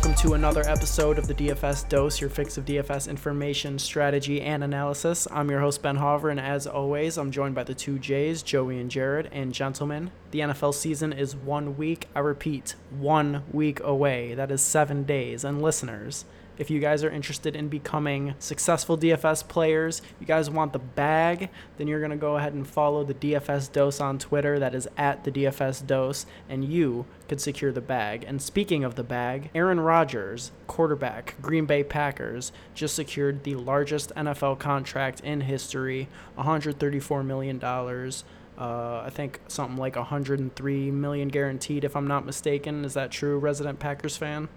[0.00, 4.64] Welcome to another episode of the DFS Dose, your fix of DFS information, strategy, and
[4.64, 5.28] analysis.
[5.30, 8.80] I'm your host, Ben Hover, and as always, I'm joined by the two J's, Joey
[8.80, 9.28] and Jared.
[9.30, 14.32] And gentlemen, the NFL season is one week, I repeat, one week away.
[14.32, 15.44] That is seven days.
[15.44, 16.24] And listeners,
[16.58, 21.48] if you guys are interested in becoming successful DFS players, you guys want the bag,
[21.78, 24.58] then you're going to go ahead and follow the DFS Dose on Twitter.
[24.58, 28.24] That is at the DFS Dose, and you could secure the bag.
[28.26, 34.14] And speaking of the bag, Aaron Rodgers, quarterback, Green Bay Packers, just secured the largest
[34.14, 37.62] NFL contract in history $134 million.
[37.62, 42.84] Uh, I think something like 103 million guaranteed, if I'm not mistaken.
[42.84, 44.48] Is that true, resident Packers fan?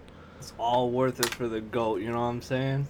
[0.44, 2.90] It's all worth it for the GOAT, you know what I'm saying?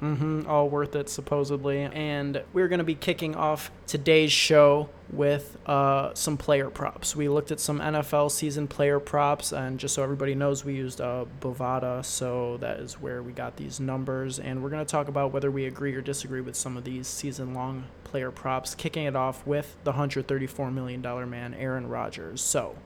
[0.00, 0.48] Mm-hmm.
[0.48, 1.80] All worth it, supposedly.
[1.80, 7.16] And we're going to be kicking off today's show with uh, some player props.
[7.16, 11.00] We looked at some NFL season player props, and just so everybody knows, we used
[11.00, 14.38] uh, Bovada, so that is where we got these numbers.
[14.38, 17.08] And we're going to talk about whether we agree or disagree with some of these
[17.08, 22.40] season long player props, kicking it off with the $134 million man, Aaron Rodgers.
[22.40, 22.76] So,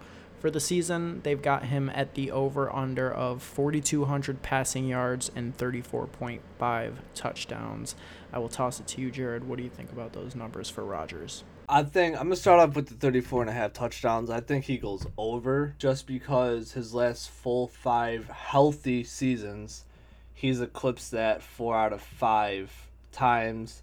[0.41, 5.57] for the season, they've got him at the over under of 4,200 passing yards and
[5.57, 7.97] 34.5 touchdowns.
[8.33, 9.49] I will toss it to you, Jared.
[9.49, 11.45] What do you think about those numbers for Rodgers?
[11.69, 14.31] I think I'm gonna start off with the 34 and a half touchdowns.
[14.31, 19.85] I think he goes over just because his last full five healthy seasons,
[20.33, 23.83] he's eclipsed that four out of five times.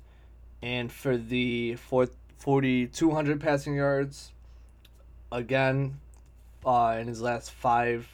[0.64, 4.32] And for the 4,200 passing yards,
[5.32, 6.00] again,
[6.66, 8.08] uh, in his last five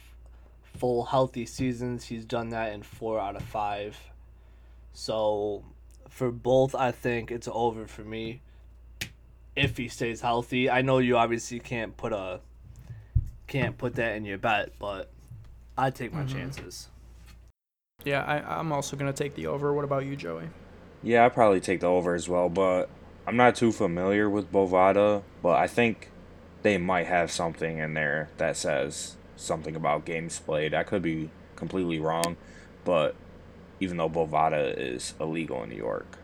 [0.76, 3.98] full healthy seasons, he's done that in four out of five.
[4.92, 5.64] So
[6.08, 8.42] for both, I think it's over for me.
[9.56, 12.40] If he stays healthy, I know you obviously can't put a
[13.46, 15.10] can't put that in your bet, but
[15.76, 16.38] I take my mm-hmm.
[16.38, 16.88] chances.
[18.04, 19.72] Yeah, I, I'm also gonna take the over.
[19.72, 20.48] What about you, Joey?
[21.02, 22.88] Yeah, I probably take the over as well, but
[23.26, 26.11] I'm not too familiar with Bovada, but I think
[26.62, 30.74] they might have something in there that says something about games played.
[30.74, 32.36] I could be completely wrong,
[32.84, 33.14] but
[33.80, 36.18] even though Bovada is illegal in New York,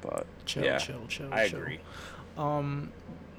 [0.00, 1.32] but chill, yeah, chill, chill.
[1.32, 1.60] I chill.
[1.60, 1.80] agree.
[2.36, 2.92] Um,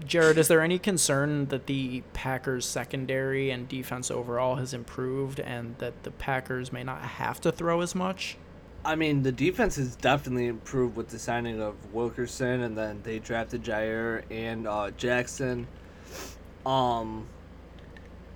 [0.03, 5.77] Jared, is there any concern that the Packers secondary and defense overall has improved, and
[5.77, 8.37] that the Packers may not have to throw as much?
[8.83, 13.19] I mean, the defense has definitely improved with the signing of Wilkerson, and then they
[13.19, 15.67] drafted Jaire and uh, Jackson.
[16.65, 17.27] Um,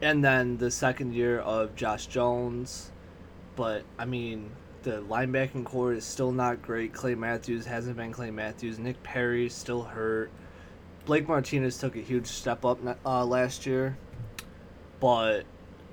[0.01, 2.91] and then the second year of Josh Jones,
[3.55, 4.51] but I mean
[4.83, 6.93] the linebacking corps is still not great.
[6.93, 8.79] Clay Matthews hasn't been Clay Matthews.
[8.79, 10.31] Nick Perry still hurt.
[11.05, 13.97] Blake Martinez took a huge step up uh, last year,
[14.99, 15.43] but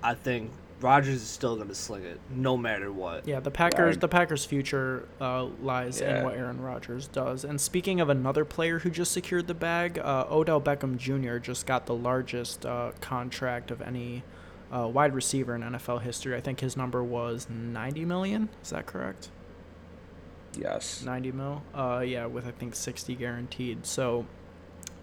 [0.02, 0.50] I think
[0.80, 3.26] Rodgers is still going to sling it no matter what.
[3.26, 3.96] Yeah, the Packers.
[3.96, 6.18] The Packers' future uh, lies yeah.
[6.18, 7.44] in what Aaron Rodgers does.
[7.44, 11.38] And speaking of another player who just secured the bag, uh, Odell Beckham Jr.
[11.38, 14.22] just got the largest uh, contract of any
[14.70, 16.36] uh, wide receiver in NFL history.
[16.36, 18.50] I think his number was ninety million.
[18.62, 19.30] Is that correct?
[20.58, 21.02] Yes.
[21.02, 21.62] Ninety mil.
[21.74, 23.86] Uh, yeah, with I think sixty guaranteed.
[23.86, 24.26] So,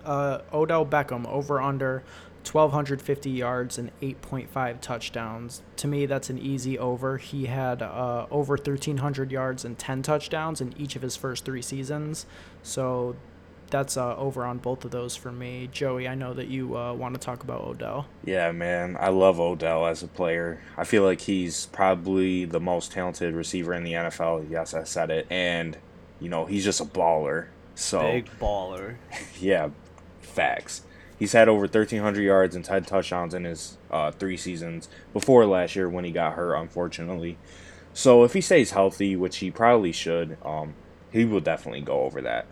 [0.06, 2.04] uh, Odell Beckham over under
[2.44, 5.62] 1,250 yards and 8.5 touchdowns.
[5.78, 7.18] To me, that's an easy over.
[7.18, 11.62] He had uh, over 1,300 yards and 10 touchdowns in each of his first three
[11.62, 12.26] seasons.
[12.62, 13.16] So
[13.70, 15.68] that's uh, over on both of those for me.
[15.72, 18.06] Joey, I know that you uh, want to talk about Odell.
[18.24, 18.96] Yeah, man.
[19.00, 20.62] I love Odell as a player.
[20.78, 24.50] I feel like he's probably the most talented receiver in the NFL.
[24.50, 25.25] Yes, I said it.
[25.30, 25.78] And,
[26.20, 27.48] you know, he's just a baller.
[27.75, 28.98] So Big baller.
[29.40, 29.70] yeah,
[30.22, 30.84] facts.
[31.24, 35.74] He's had over 1,300 yards and 10 touchdowns in his uh, three seasons before last
[35.74, 37.38] year when he got hurt, unfortunately.
[37.94, 40.74] So if he stays healthy, which he probably should, um,
[41.14, 42.46] he will definitely go over that.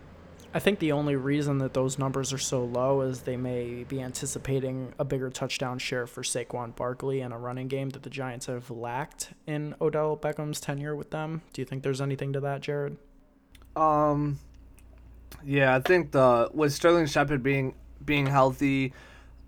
[0.54, 4.00] I think the only reason that those numbers are so low is they may be
[4.00, 8.46] anticipating a bigger touchdown share for Saquon Barkley and a running game that the Giants
[8.46, 11.42] have lacked in Odell Beckham's tenure with them.
[11.52, 12.96] Do you think there's anything to that, Jared?
[13.76, 14.38] Um,
[15.44, 18.92] yeah, I think the with Sterling Shepard being being healthy,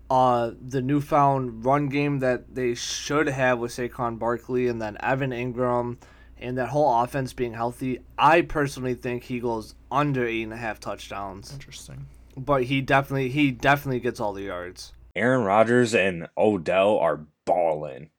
[0.09, 5.31] uh, the newfound run game that they should have with Saquon Barkley and then Evan
[5.31, 5.97] Engram
[6.37, 10.57] and that whole offense being healthy, I personally think he goes under eight and a
[10.57, 11.53] half touchdowns.
[11.53, 12.05] Interesting.
[12.37, 14.93] But he definitely he definitely gets all the yards.
[15.15, 18.09] Aaron Rodgers and Odell are balling.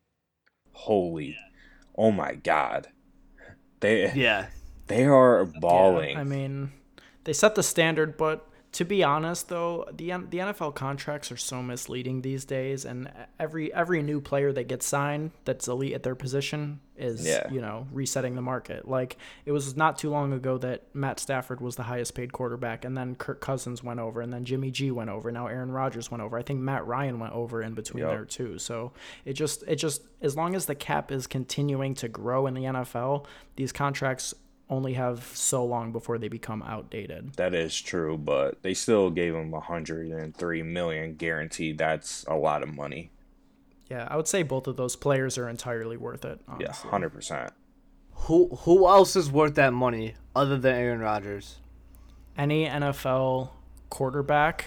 [0.72, 1.36] Holy.
[1.96, 2.88] Oh my god.
[3.80, 4.46] They Yeah.
[4.86, 6.10] They are balling.
[6.10, 6.72] Yeah, I mean,
[7.24, 11.62] they set the standard, but To be honest, though, the the NFL contracts are so
[11.62, 16.14] misleading these days, and every every new player that gets signed that's elite at their
[16.14, 17.50] position is Yeah.
[17.50, 18.86] you know resetting the market.
[18.86, 22.84] Like it was not too long ago that Matt Stafford was the highest paid quarterback,
[22.84, 25.32] and then Kirk Cousins went over, and then Jimmy G went over.
[25.32, 26.36] Now Aaron Rodgers went over.
[26.36, 28.10] I think Matt Ryan went over in between Yep.
[28.12, 28.58] there too.
[28.58, 28.92] So
[29.24, 32.64] it just it just as long as the cap is continuing to grow in the
[32.64, 33.24] NFL,
[33.56, 34.34] these contracts
[34.68, 37.34] only have so long before they become outdated.
[37.34, 41.78] That is true, but they still gave him 103 million guaranteed.
[41.78, 43.10] That's a lot of money.
[43.88, 46.40] Yeah, I would say both of those players are entirely worth it.
[46.58, 47.50] Yeah, 100%.
[48.20, 51.58] Who who else is worth that money other than Aaron Rodgers?
[52.36, 53.50] Any NFL
[53.90, 54.66] quarterback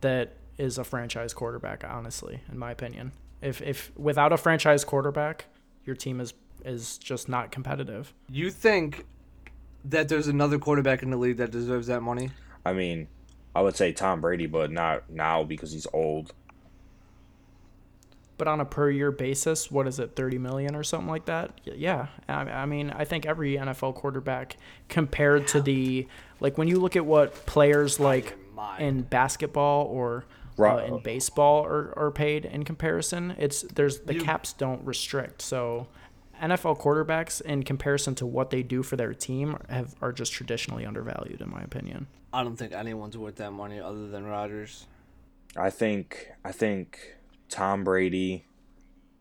[0.00, 3.12] that is a franchise quarterback, honestly, in my opinion.
[3.42, 5.46] If if without a franchise quarterback,
[5.84, 6.32] your team is
[6.64, 8.14] is just not competitive.
[8.30, 9.04] You think
[9.84, 12.30] that there's another quarterback in the league that deserves that money?
[12.64, 13.08] I mean,
[13.54, 16.32] I would say Tom Brady, but not now because he's old.
[18.36, 21.52] But on a per year basis, what is it, 30 million or something like that?
[21.64, 22.08] Yeah.
[22.28, 24.56] I, I mean, I think every NFL quarterback
[24.88, 26.08] compared to the,
[26.40, 28.36] like when you look at what players like
[28.80, 30.24] in basketball or
[30.58, 35.40] uh, in baseball are, are paid in comparison, it's there's the You- caps don't restrict.
[35.40, 35.86] So
[36.42, 40.84] NFL quarterbacks in comparison to what they do for their team have are just traditionally
[40.84, 42.06] undervalued in my opinion.
[42.32, 44.86] I don't think anyone's worth that money other than Rodgers.
[45.56, 47.16] I think I think
[47.48, 48.46] Tom Brady,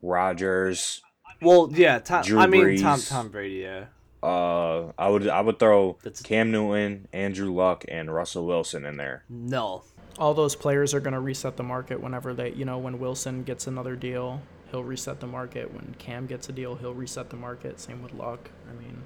[0.01, 1.01] Rodgers,
[1.41, 3.85] Well, yeah, Tom, Drew I mean Tom Tom Brady, yeah.
[4.21, 8.97] uh I would I would throw That's- Cam Newton, Andrew Luck and Russell Wilson in
[8.97, 9.23] there.
[9.29, 9.83] No.
[10.19, 13.43] all those players are going to reset the market whenever they, you know, when Wilson
[13.43, 14.41] gets another deal,
[14.73, 15.71] he'll reset the market.
[15.71, 17.79] When Cam gets a deal, he'll reset the market.
[17.79, 18.49] Same with Luck.
[18.69, 19.03] I mean,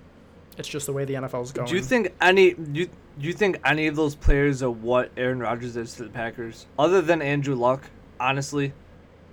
[0.57, 1.67] it's just the way the NFL's going.
[1.67, 5.39] Do you think any you do you think any of those players are what Aaron
[5.39, 6.65] Rodgers is to the Packers?
[6.79, 7.83] Other than Andrew Luck,
[8.19, 8.71] honestly.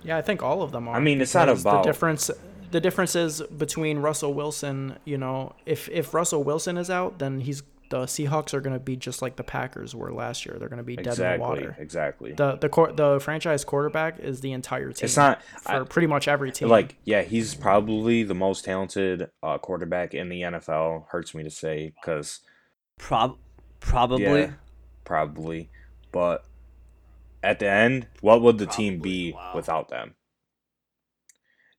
[0.03, 0.95] Yeah, I think all of them are.
[0.97, 2.29] I mean, it's not because about- the difference.
[2.71, 4.97] The difference is between Russell Wilson.
[5.05, 8.79] You know, if if Russell Wilson is out, then he's the Seahawks are going to
[8.79, 10.57] be just like the Packers were last year.
[10.57, 11.75] They're going to be dead in the water.
[11.79, 12.33] Exactly.
[12.33, 15.05] The the quar- the franchise quarterback is the entire team.
[15.05, 16.69] It's not for I- pretty much every team.
[16.69, 21.05] like yeah, he's probably the most talented uh, quarterback in the NFL.
[21.09, 22.39] Hurts me to say because
[22.97, 23.37] Prob
[23.79, 24.23] probably.
[24.23, 24.51] Yeah.
[25.03, 25.69] probably,
[26.11, 26.45] but
[27.43, 29.51] at the end, what would the team be wow.
[29.53, 30.15] without them?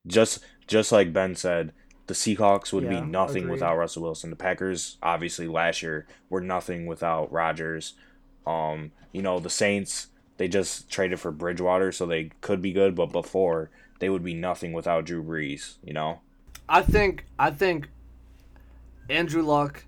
[0.07, 1.73] Just just like Ben said,
[2.07, 3.53] the Seahawks would Yeah, be nothing agreed.
[3.53, 4.31] without Russell Wilson.
[4.31, 7.95] The Packers, obviously, last year were nothing without Rodgers.
[8.47, 12.95] Um, you know, the Saints they just traded for Bridgewater, so they could be good,
[12.95, 13.71] but before
[14.01, 15.77] they would be nothing without Drew Brees.
[15.83, 16.21] You know,
[16.69, 17.89] I think I think
[19.09, 19.85] Andrew Luck.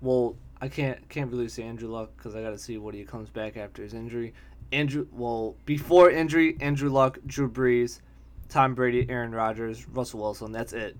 [0.00, 3.04] Well, I can't can't really say Andrew Luck because I got to see what he
[3.04, 4.32] comes back after his injury.
[4.72, 8.00] Andrew, well, before injury, Andrew Luck, Drew Brees,
[8.48, 10.50] Tom Brady, Aaron Rodgers, Russell Wilson.
[10.50, 10.96] That's it.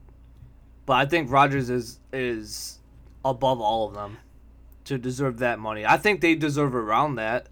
[0.87, 2.79] But I think Rodgers is is
[3.25, 4.19] above all of them
[4.85, 5.87] to deserve that money.
[5.87, 7.47] I think they deserve around that.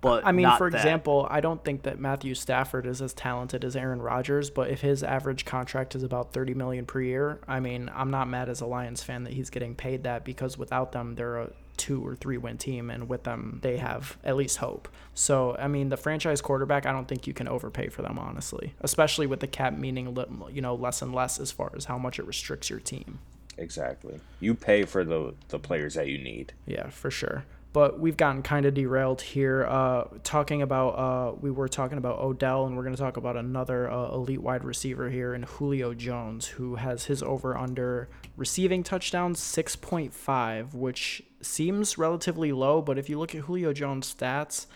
[0.00, 0.76] But I mean, for that.
[0.76, 4.80] example, I don't think that Matthew Stafford is as talented as Aaron Rodgers, but if
[4.80, 8.60] his average contract is about 30 million per year, I mean, I'm not mad as
[8.60, 12.14] a Lions fan that he's getting paid that because without them they're a two or
[12.14, 14.88] three win team and with them they have at least hope.
[15.14, 18.74] So, I mean, the franchise quarterback, I don't think you can overpay for them honestly,
[18.80, 20.16] especially with the cap meaning
[20.52, 23.18] you know less and less as far as how much it restricts your team.
[23.56, 24.20] exactly.
[24.40, 26.52] You pay for the the players that you need.
[26.66, 27.44] Yeah, for sure.
[27.78, 29.64] But we've gotten kind of derailed here.
[29.64, 33.36] Uh, talking about, uh, we were talking about Odell, and we're going to talk about
[33.36, 38.82] another uh, elite wide receiver here in Julio Jones, who has his over under receiving
[38.82, 42.82] touchdowns 6.5, which seems relatively low.
[42.82, 44.66] But if you look at Julio Jones' stats,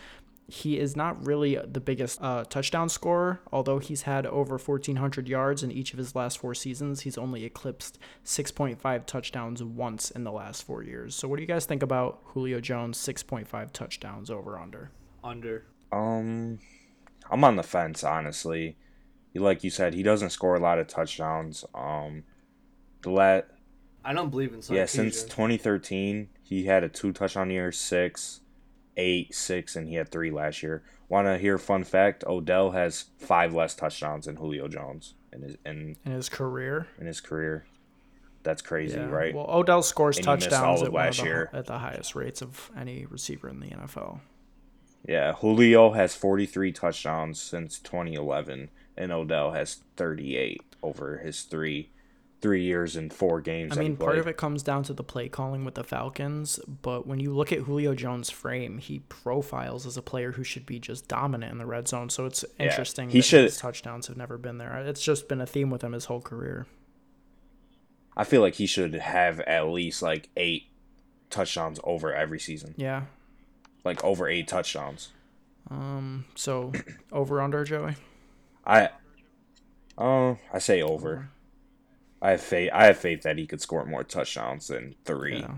[0.53, 5.63] he is not really the biggest uh, touchdown scorer, although he's had over 1,400 yards
[5.63, 7.01] in each of his last four seasons.
[7.01, 11.15] He's only eclipsed 6.5 touchdowns once in the last four years.
[11.15, 14.91] So, what do you guys think about Julio Jones' 6.5 touchdowns over under?
[15.25, 15.65] under.
[15.91, 16.59] Um,
[17.31, 18.77] I'm on the fence, honestly.
[19.33, 21.65] He- Like you said, he doesn't score a lot of touchdowns.
[21.75, 22.25] Um,
[23.03, 23.41] the la-
[24.05, 28.41] I don't believe in yeah, since 2013, he had a two touchdown year, six,
[28.97, 30.83] eight, six, and he had three last year.
[31.09, 32.25] Want to hear a fun fact?
[32.27, 37.07] Odell has five less touchdowns than Julio Jones in his in, In his career, in
[37.07, 37.67] his career.
[38.43, 39.35] That's crazy, right?
[39.35, 41.51] Well, Odell scores And touchdowns at, last the, year.
[41.53, 44.19] at the highest rates of any receiver in the NFL.
[45.07, 51.91] Yeah, Julio has 43 touchdowns since 2011, and Odell has 38 over his three
[52.43, 53.79] three years and four games.
[53.79, 57.07] I mean, part of it comes down to the play calling with the Falcons, but
[57.07, 60.81] when you look at Julio Jones' frame, he profiles as a player who should be
[60.81, 62.11] just dominant in the red zone.
[62.11, 64.77] So it's Yeah, interesting he that should- his touchdowns have never been there.
[64.87, 66.67] It's just been a theme with him his whole career.
[68.17, 70.65] I feel like he should have at least like eight
[71.31, 73.05] touchdowns over every season, Yeah.
[73.85, 75.13] like over eight touchdowns.
[75.71, 76.25] Um.
[76.35, 76.73] So
[77.13, 77.95] over under Joey.
[78.67, 78.91] I,
[79.97, 81.31] uh, I say over.
[82.23, 82.71] I have faith.
[82.73, 85.55] I have faith that he could score more touchdowns than three Yeah.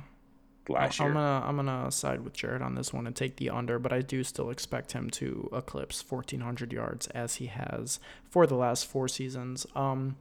[0.68, 1.14] last I'm year.
[1.14, 4.00] gonna I'm gonna side with Jared on this one and take the under, but I
[4.00, 9.06] do still expect him to eclipse 1400 yards as he has for the last four
[9.08, 9.66] seasons.
[9.76, 10.16] Um.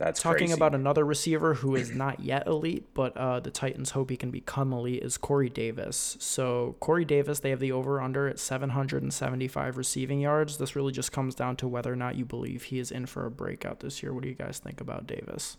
[0.00, 0.54] That's Talking crazy.
[0.54, 4.30] about another receiver who is not yet elite, but uh, the Titans hope he can
[4.30, 6.16] become elite is Corey Davis.
[6.18, 10.56] So Corey Davis, they have the over under at 775 receiving yards.
[10.56, 13.26] This really just comes down to whether or not you believe he is in for
[13.26, 14.14] a breakout this year.
[14.14, 15.58] What do you guys think about Davis?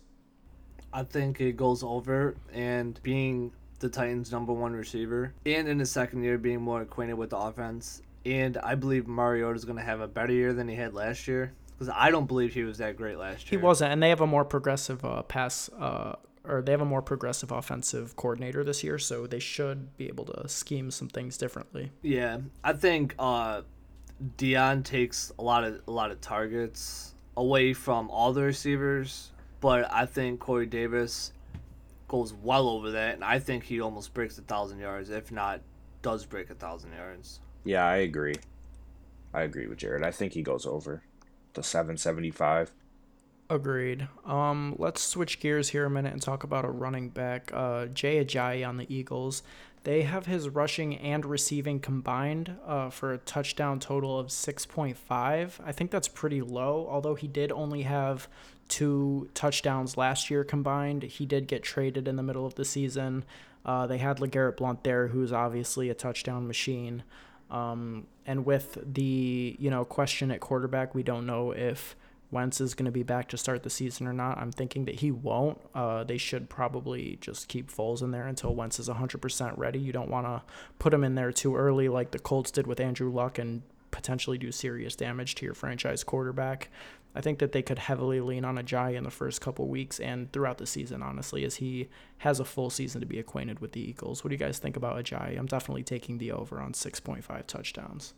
[0.92, 5.92] I think it goes over, and being the Titans' number one receiver, and in his
[5.92, 9.84] second year being more acquainted with the offense, and I believe Mariota is going to
[9.84, 11.52] have a better year than he had last year.
[11.82, 13.58] Because I don't believe he was that great last year.
[13.58, 16.84] He wasn't, and they have a more progressive uh, pass, uh, or they have a
[16.84, 21.36] more progressive offensive coordinator this year, so they should be able to scheme some things
[21.36, 21.90] differently.
[22.00, 23.62] Yeah, I think uh,
[24.36, 29.92] Dion takes a lot of a lot of targets away from all the receivers, but
[29.92, 31.32] I think Corey Davis
[32.06, 35.62] goes well over that, and I think he almost breaks a thousand yards, if not
[36.00, 37.40] does break a thousand yards.
[37.64, 38.36] Yeah, I agree.
[39.34, 40.04] I agree with Jared.
[40.04, 41.02] I think he goes over
[41.54, 42.72] the 775.
[43.50, 44.08] Agreed.
[44.24, 48.24] Um, let's switch gears here a minute and talk about a running back, uh, Jay
[48.24, 49.42] Ajayi on the Eagles.
[49.84, 55.60] They have his rushing and receiving combined uh, for a touchdown total of 6.5.
[55.64, 58.28] I think that's pretty low, although he did only have
[58.68, 61.02] two touchdowns last year combined.
[61.02, 63.24] He did get traded in the middle of the season.
[63.66, 67.02] Uh, they had LeGarrette Blunt there, who's obviously a touchdown machine.
[67.52, 71.94] Um, and with the you know question at quarterback, we don't know if
[72.32, 74.38] Wentz is going to be back to start the season or not.
[74.38, 75.60] I'm thinking that he won't.
[75.74, 79.78] Uh, they should probably just keep Foles in there until Wentz is 100% ready.
[79.78, 80.42] You don't want to
[80.78, 84.38] put him in there too early like the Colts did with Andrew Luck and potentially
[84.38, 86.70] do serious damage to your franchise quarterback.
[87.14, 90.32] I think that they could heavily lean on Ajayi in the first couple weeks and
[90.32, 91.88] throughout the season, honestly, as he
[92.18, 94.24] has a full season to be acquainted with the Eagles.
[94.24, 95.38] What do you guys think about Ajayi?
[95.38, 98.14] I'm definitely taking the over on 6.5 touchdowns.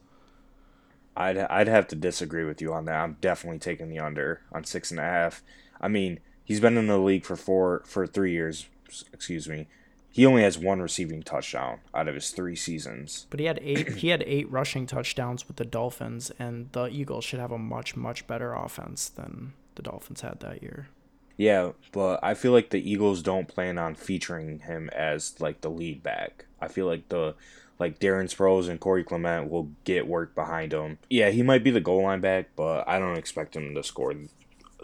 [1.16, 3.02] I'd I'd have to disagree with you on that.
[3.02, 5.42] I'm definitely taking the under on six and a half.
[5.80, 8.68] I mean, he's been in the league for four for three years.
[9.12, 9.68] Excuse me.
[10.14, 13.26] He only has one receiving touchdown out of his three seasons.
[13.30, 13.96] But he had eight.
[13.96, 17.96] he had eight rushing touchdowns with the Dolphins, and the Eagles should have a much
[17.96, 20.86] much better offense than the Dolphins had that year.
[21.36, 25.70] Yeah, but I feel like the Eagles don't plan on featuring him as like the
[25.70, 26.44] lead back.
[26.60, 27.34] I feel like the
[27.80, 30.98] like Darren Sproles and Corey Clement will get work behind him.
[31.10, 34.14] Yeah, he might be the goal line back, but I don't expect him to score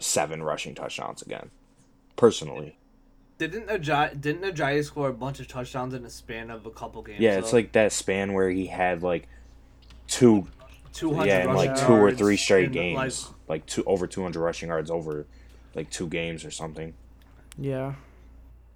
[0.00, 1.50] seven rushing touchdowns again.
[2.16, 2.76] Personally.
[3.40, 7.00] Didn't Ajayi, didn't Ajayi score a bunch of touchdowns in a span of a couple
[7.00, 7.20] games?
[7.20, 9.28] Yeah, it's like that span where he had like
[10.09, 10.47] two
[10.92, 12.97] 200 yeah, in like two or three straight in, games.
[12.99, 15.25] like, Like, two over 200 rushing yards over
[15.75, 16.92] like two games or something.
[17.56, 17.94] Yeah,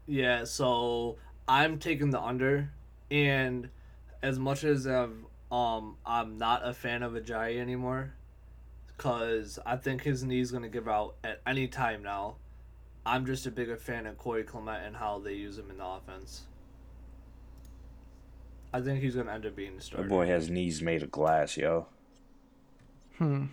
[0.06, 1.16] Yeah, so
[1.46, 2.70] I'm taking the under,
[3.10, 3.68] and
[4.22, 5.12] as much as I've,
[5.52, 8.14] um I'm not a fan of Ajayi anymore,
[8.96, 12.36] cause I think his knee's gonna give out at any time now.
[13.06, 15.86] I'm just a bigger fan of Corey Clement and how they use him in the
[15.86, 16.42] offense.
[18.72, 20.08] I think he's gonna end up being the The starter.
[20.08, 21.86] boy has knees made of glass, yo.
[23.18, 23.46] hmm.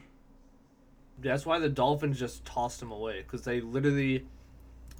[1.19, 4.25] That's why the Dolphins just tossed him away because they literally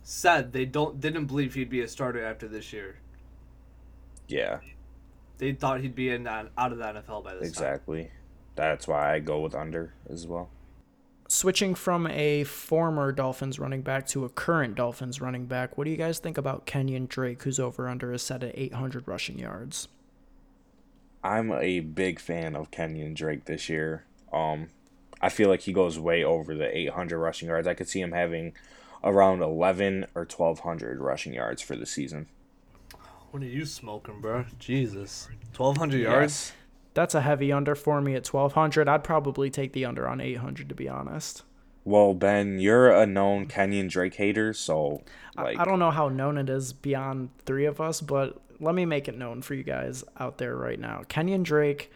[0.03, 2.97] said they don't didn't believe he'd be a starter after this year.
[4.27, 4.59] Yeah,
[5.39, 7.47] They thought he'd be in that, out of the NFL by this time.
[7.49, 8.11] exactly.
[8.55, 10.49] That's why I go with under as well.
[11.33, 15.89] Switching from a former Dolphins running back to a current Dolphins running back, what do
[15.89, 19.87] you guys think about Kenyan Drake, who's over under a set of 800 rushing yards?
[21.23, 24.03] I'm a big fan of Kenyan Drake this year.
[24.33, 24.71] Um,
[25.21, 27.65] I feel like he goes way over the 800 rushing yards.
[27.65, 28.51] I could see him having
[29.01, 32.27] around 11 or 1200 rushing yards for the season.
[33.31, 34.43] What are you smoking, bro?
[34.59, 35.29] Jesus.
[35.55, 36.51] 1,200 yards?
[36.93, 38.87] That's a heavy under for me at 1200.
[38.87, 41.43] I'd probably take the under on 800 to be honest.
[41.83, 45.01] Well, Ben, you're a known Kenyan Drake hater, so
[45.35, 48.85] like I don't know how known it is beyond three of us, but let me
[48.85, 51.01] make it known for you guys out there right now.
[51.09, 51.91] Kenyan Drake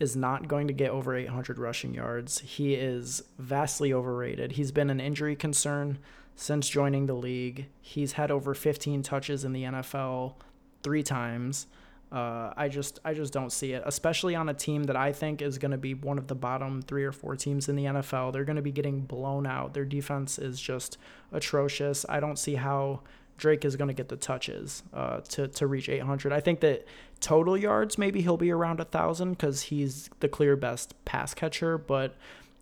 [0.00, 2.38] is not going to get over 800 rushing yards.
[2.38, 4.52] He is vastly overrated.
[4.52, 5.98] He's been an injury concern
[6.36, 7.66] since joining the league.
[7.80, 10.34] He's had over 15 touches in the NFL
[10.82, 11.66] three times.
[12.10, 15.42] Uh, I just I just don't see it, especially on a team that I think
[15.42, 18.32] is going to be one of the bottom three or four teams in the NFL.
[18.32, 19.74] They're going to be getting blown out.
[19.74, 20.96] Their defense is just
[21.32, 22.06] atrocious.
[22.08, 23.00] I don't see how
[23.36, 26.32] Drake is going to get the touches uh, to to reach 800.
[26.32, 26.86] I think that
[27.20, 31.76] total yards maybe he'll be around a thousand because he's the clear best pass catcher,
[31.76, 32.14] but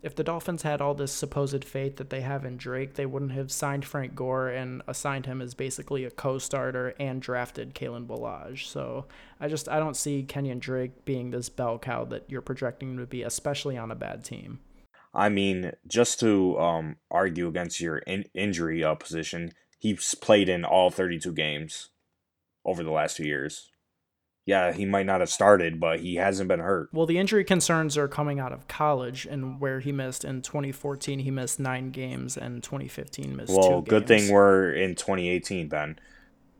[0.03, 3.31] if the Dolphins had all this supposed faith that they have in Drake, they wouldn't
[3.31, 8.67] have signed Frank Gore and assigned him as basically a co-starter and drafted Kalen Ballage.
[8.67, 9.05] So
[9.39, 13.07] I just I don't see Kenyan Drake being this bell cow that you're projecting to
[13.07, 14.59] be, especially on a bad team.
[15.13, 20.63] I mean, just to um, argue against your in- injury uh, position, he's played in
[20.63, 21.89] all 32 games
[22.63, 23.71] over the last two years
[24.47, 26.87] yeah, he might not have started, but he hasn't been hurt.
[26.93, 31.19] Well, the injury concerns are coming out of college, and where he missed in 2014,
[31.19, 34.23] he missed nine games, and 2015 missed well, two good games.
[34.23, 35.99] thing we're in 2018, Ben.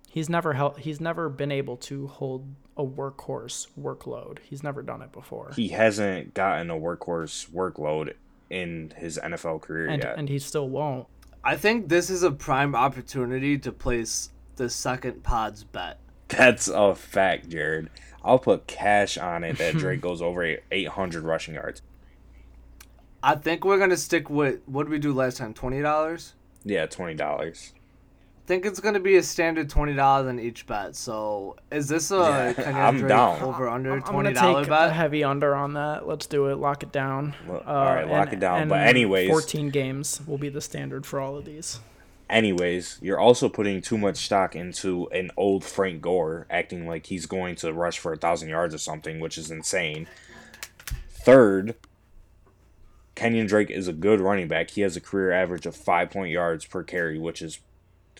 [0.09, 0.79] He's never held.
[0.79, 4.39] He's never been able to hold a workhorse workload.
[4.43, 5.53] He's never done it before.
[5.55, 8.15] He hasn't gotten a workhorse workload
[8.49, 11.07] in his NFL career and, yet, and he still won't.
[11.41, 15.99] I think this is a prime opportunity to place the second pod's bet.
[16.37, 17.89] That's a fact, Jared.
[18.23, 21.81] I'll put cash on it that Drake goes over 800 rushing yards.
[23.23, 25.53] I think we're gonna stick with what did we do last time?
[25.53, 26.33] Twenty dollars.
[26.63, 27.73] Yeah, twenty dollars.
[27.75, 30.95] I think it's gonna be a standard twenty dollars on each bet.
[30.95, 33.41] So is this a yeah, I'm down.
[33.41, 34.93] over under I'm twenty gonna dollar take a bet?
[34.93, 36.07] heavy under on that.
[36.07, 36.55] Let's do it.
[36.57, 37.33] Lock it down.
[37.47, 38.61] Well, Uh, all right, lock and- it down.
[38.61, 41.79] and But anyways, 14 games will be the standard for all of these.
[42.29, 47.25] Anyways, you're also putting too much stock into an old Frank Gore acting like he's
[47.25, 50.07] going to rush for a thousand yards or something, which is insane.
[51.09, 51.75] Third,
[53.15, 54.71] Kenyan Drake is a good running back.
[54.71, 57.59] He has a career average of five point yards per carry, which is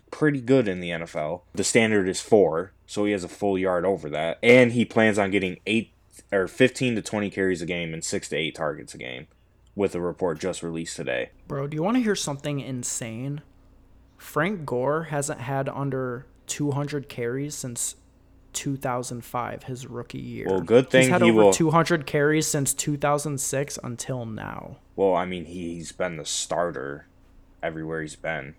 [0.09, 1.41] pretty good in the NFL.
[1.53, 4.39] The standard is four, so he has a full yard over that.
[4.41, 5.91] And he plans on getting eight
[6.31, 9.27] or 15 to 20 carries a game and six to eight targets a game,
[9.75, 11.29] with a report just released today.
[11.47, 13.41] Bro, do you want to hear something insane?
[14.17, 17.95] Frank Gore hasn't had under 200 carries since
[18.53, 20.47] 2005, his rookie year.
[20.49, 24.77] Well, good thing He's had he over will- 200 carries since 2006 until now.
[24.95, 27.05] Well, I mean, he's been the starter
[27.61, 28.55] everywhere he's been.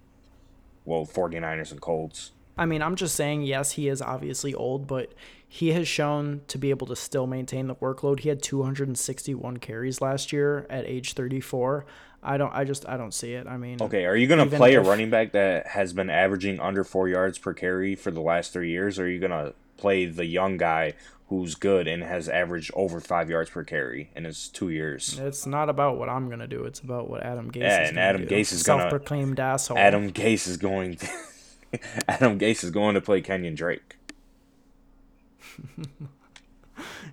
[0.84, 2.30] Well, 49ers and Colts.
[2.58, 5.12] I mean, I'm just saying, yes, he is obviously old, but
[5.48, 8.20] he has shown to be able to still maintain the workload.
[8.20, 11.86] He had 261 carries last year at age 34.
[12.22, 13.46] I don't, I just, I don't see it.
[13.46, 16.58] I mean, Okay, are you going to play a running back that has been averaging
[16.60, 18.98] under four yards per carry for the last three years?
[18.98, 20.94] Or are you going to play the young guy
[21.28, 25.18] who's good and has averaged over five yards per carry in his two years?
[25.18, 26.64] it's not about what I'm gonna do.
[26.64, 27.60] It's about what Adam Gase.
[27.60, 28.34] Yeah, is and Adam do.
[28.34, 29.76] Gase is gonna- self-proclaimed asshole.
[29.76, 31.06] Adam Gase is going to.
[32.09, 33.96] Adam Gase is going to play Kenyan Drake.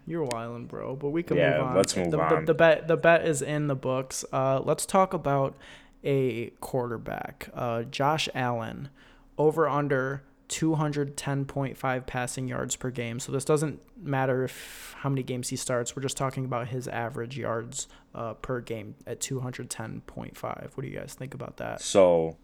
[0.07, 0.95] You're wilding, bro.
[0.95, 1.75] But we can Yeah, move on.
[1.75, 2.41] let's move the, on.
[2.45, 4.23] The, the bet the bet is in the books.
[4.31, 5.55] Uh, let's talk about
[6.03, 7.49] a quarterback.
[7.53, 8.89] Uh, Josh Allen,
[9.37, 13.19] over under 210.5 passing yards per game.
[13.19, 15.95] So this doesn't matter if how many games he starts.
[15.95, 20.43] We're just talking about his average yards uh, per game at 210.5.
[20.75, 21.81] What do you guys think about that?
[21.81, 22.37] So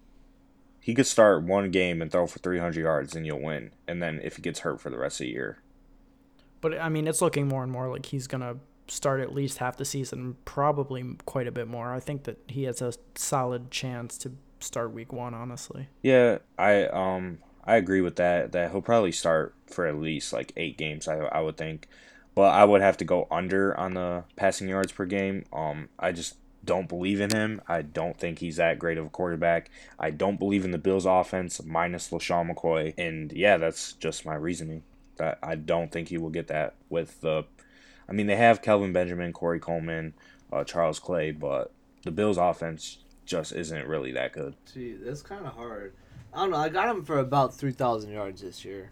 [0.82, 3.72] he could start one game and throw for 300 yards and you'll win.
[3.88, 5.60] And then if he gets hurt for the rest of the year.
[6.60, 9.78] But I mean, it's looking more and more like he's gonna start at least half
[9.78, 11.94] the season, probably quite a bit more.
[11.94, 15.34] I think that he has a solid chance to start week one.
[15.34, 18.52] Honestly, Yeah, I um I agree with that.
[18.52, 21.08] That he'll probably start for at least like eight games.
[21.08, 21.88] I I would think,
[22.34, 25.46] but I would have to go under on the passing yards per game.
[25.54, 27.62] Um, I just don't believe in him.
[27.67, 29.69] I don't think he's that great of a quarterback.
[30.00, 32.93] I don't believe in the Bills' offense minus LeSean McCoy.
[32.97, 34.84] And yeah, that's just my reasoning.
[35.17, 37.45] That I don't think he will get that with the.
[38.08, 40.13] I mean, they have Kelvin Benjamin, Corey Coleman,
[40.52, 41.71] uh, Charles Clay, but
[42.04, 44.56] the Bills' offense just isn't really that good.
[44.74, 45.93] Gee, that's kind of hard.
[46.34, 46.58] I don't know.
[46.58, 48.91] I got him for about three thousand yards this year,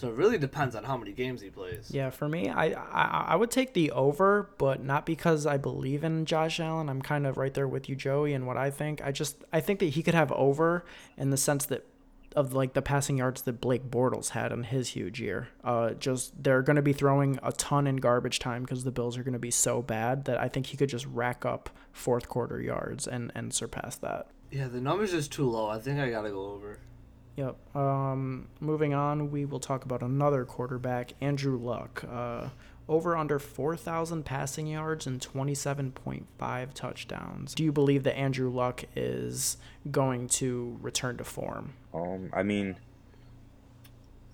[0.00, 1.90] so it really depends on how many games he plays.
[1.90, 2.08] yeah.
[2.08, 6.24] For me, I, I I would take the over, but not because I believe in
[6.24, 6.88] Josh Allen.
[6.88, 9.02] I'm kind of right there with you, Joey, and what I think.
[9.04, 10.86] I just I think that he could have over
[11.18, 11.84] in the sense that
[12.34, 15.48] of like the passing yards that Blake Bortles had in his huge year.
[15.62, 19.18] Uh, just they're going to be throwing a ton in garbage time because the Bills
[19.18, 22.28] are going to be so bad that I think he could just rack up fourth
[22.28, 24.28] quarter yards and and surpass that.
[24.50, 25.68] Yeah, the number's just too low.
[25.68, 26.78] I think I gotta go over.
[27.36, 27.76] Yep.
[27.76, 32.04] Um, moving on, we will talk about another quarterback, Andrew Luck.
[32.10, 32.48] Uh,
[32.88, 37.54] over under 4,000 passing yards and 27.5 touchdowns.
[37.54, 39.56] Do you believe that Andrew Luck is
[39.90, 41.74] going to return to form?
[41.94, 42.76] Um, I mean,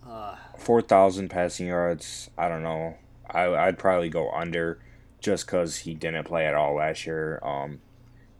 [0.09, 2.31] Uh, four thousand passing yards.
[2.39, 2.95] I don't know.
[3.29, 4.79] I I'd probably go under,
[5.21, 7.41] just because he didn't play at all last year.
[7.43, 7.81] Um,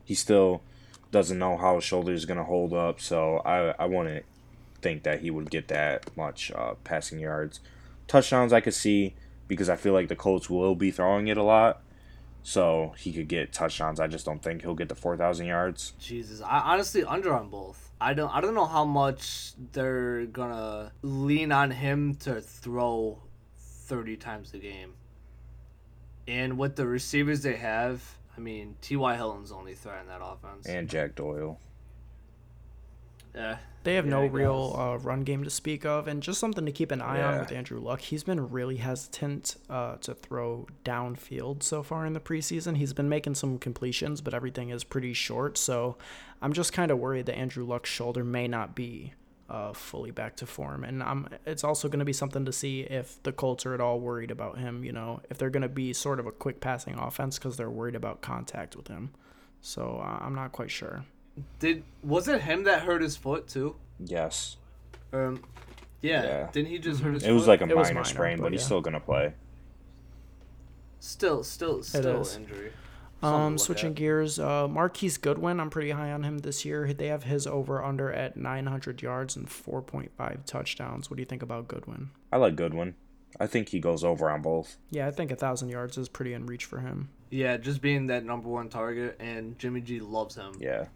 [0.05, 0.63] he still
[1.11, 4.25] doesn't know how his shoulder is gonna hold up, so I I wouldn't
[4.87, 7.59] think that he would get that much uh, passing yards.
[8.07, 9.17] Touchdowns I could see
[9.49, 11.83] because I feel like the Colts will be throwing it a lot,
[12.45, 13.99] so he could get touchdowns.
[13.99, 15.95] I just don't think he'll get the four thousand yards.
[15.99, 17.91] Jesus, I honestly under on both.
[18.01, 23.19] I don't I don't know how much they're gonna lean on him to throw
[23.59, 24.95] thirty times a game.
[26.29, 28.05] And with the receivers they have,
[28.37, 28.95] I mean T.
[28.95, 29.17] Y.
[29.17, 30.67] Hilton's only threat in that offense.
[30.67, 31.59] And Jack Doyle.
[33.35, 36.67] yeah, They have Yeah, no real uh, run game to speak of, and just something
[36.67, 38.01] to keep an eye on with Andrew Luck.
[38.01, 42.79] He's been really hesitant uh, to throw downfield so far in the preseason.
[42.79, 45.57] He's been making some completions, but everything is pretty short.
[45.57, 45.97] So
[46.43, 49.13] I'm just kind of worried that Andrew Luck's shoulder may not be
[49.49, 51.29] uh, fully back to form, and I'm.
[51.47, 54.33] It's also going to be something to see if the Colts are at all worried
[54.33, 54.83] about him.
[54.83, 57.71] You know, if they're going to be sort of a quick passing offense because they're
[57.71, 59.11] worried about contact with him.
[59.61, 61.05] So uh, I'm not quite sure.
[61.59, 63.77] Did was it him that hurt his foot too?
[63.99, 64.57] Yes.
[65.13, 65.43] Um,
[66.03, 66.49] yeah, Yeah.
[66.53, 68.53] didn't he just hurt his It was like a It minor minor, sprain, but but
[68.53, 68.67] he's yeah.
[68.67, 69.35] still gonna play.
[71.01, 72.73] still, still, still injury.
[73.23, 73.95] Um, switching at.
[73.95, 76.93] gears, uh, Marquise Goodwin, I'm pretty high on him this year.
[76.93, 81.09] They have his over under at 900 yards and 4.5 touchdowns.
[81.11, 82.11] What do you think about Goodwin?
[82.31, 82.95] I like Goodwin.
[83.41, 84.77] I think he goes over on both.
[84.91, 87.09] Yeah, I think a thousand yards is pretty in reach for him.
[87.31, 90.53] Yeah, just being that number one target, and Jimmy G loves him.
[90.61, 90.87] Yeah.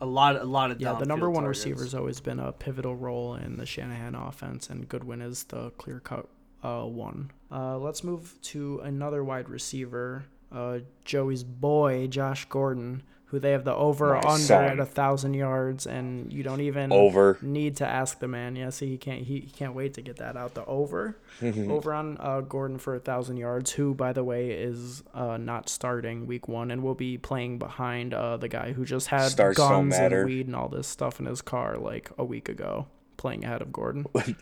[0.00, 1.64] A lot, a lot of Yeah, the number one targets.
[1.64, 6.00] receiver's always been a pivotal role in the Shanahan offense, and Goodwin is the clear
[6.00, 6.28] cut
[6.62, 7.30] uh, one.
[7.50, 13.64] Uh, let's move to another wide receiver, uh, Joey's boy, Josh Gordon, who they have
[13.64, 14.64] the over My under son.
[14.64, 17.38] at a thousand yards, and you don't even Over.
[17.42, 18.56] need to ask the man.
[18.56, 20.54] Yeah, see, he can't he, he can't wait to get that out.
[20.54, 25.02] The over, over on uh, Gordon for a thousand yards, who by the way is
[25.12, 29.08] uh, not starting week one and will be playing behind uh, the guy who just
[29.08, 32.24] had Starts don't guns and weed and all this stuff in his car like a
[32.24, 32.86] week ago,
[33.18, 34.06] playing ahead of Gordon.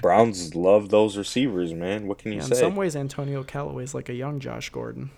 [0.00, 2.06] Browns love those receivers, man.
[2.06, 5.10] What can you Yeah, in some ways, Antonio Callaway is like a young Josh Gordon.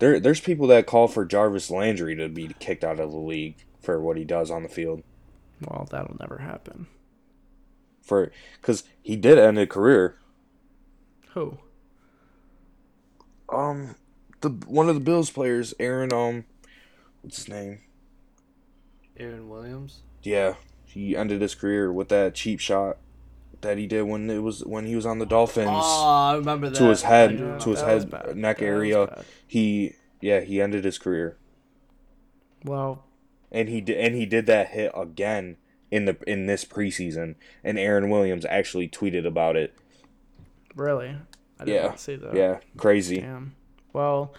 [0.00, 3.56] There, there's people that call for Jarvis Landry to be kicked out of the league
[3.80, 5.02] for what he does on the field.
[5.60, 6.86] Well, that'll never happen.
[8.02, 10.16] For because he did end a career.
[11.34, 11.58] Who?
[13.50, 13.94] Um,
[14.40, 16.12] the one of the Bills players, Aaron.
[16.12, 16.44] Um,
[17.20, 17.80] what's his name?
[19.18, 20.00] Aaron Williams.
[20.22, 20.54] Yeah,
[20.86, 22.96] he ended his career with that cheap shot
[23.62, 25.68] that he did when it was when he was on the Dolphins.
[25.70, 26.78] Oh, I remember that.
[26.78, 29.24] to his head, Yeah, to his head, neck That area.
[29.46, 31.36] He, yeah, he ended his career,
[32.64, 33.04] Well,
[33.50, 35.56] and he did, and he did that hit again
[35.90, 37.34] in the in this preseason.
[37.64, 39.74] And Aaron Williams actually tweeted about it.
[40.74, 41.16] really?
[41.58, 42.34] I didn't Yeah, see that.
[42.34, 43.20] Yeah, crazy.
[43.20, 43.54] Damn.
[43.92, 44.32] Well,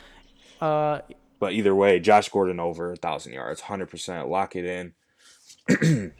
[0.59, 1.01] uh,
[1.39, 4.27] But either way, Josh Gordon over a thousand yards, hundred percent.
[4.29, 4.93] Lock it in.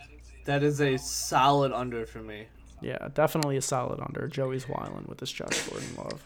[0.46, 2.48] That is a solid under for me.
[2.82, 4.28] Yeah, definitely a solid under.
[4.28, 6.24] Joey's wildin' with this Josh Gordon love.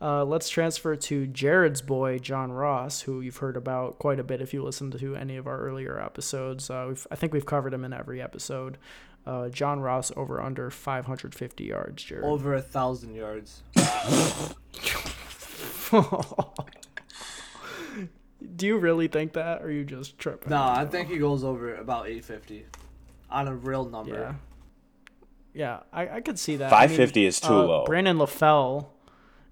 [0.00, 4.42] Uh, let's transfer to Jared's boy, John Ross, who you've heard about quite a bit
[4.42, 6.68] if you listened to any of our earlier episodes.
[6.68, 8.76] Uh, we've, I think we've covered him in every episode.
[9.26, 12.24] Uh, John Ross over under 550 yards, Jared.
[12.24, 13.62] Over a thousand yards.
[18.56, 20.50] Do you really think that, or are you just tripping?
[20.50, 22.66] No, I think he goes over about 850
[23.30, 24.14] on a real number.
[24.14, 24.34] Yeah.
[25.54, 26.72] Yeah, I, I could see that.
[26.72, 27.84] I mean, is too uh, low.
[27.84, 28.88] Brandon LaFell.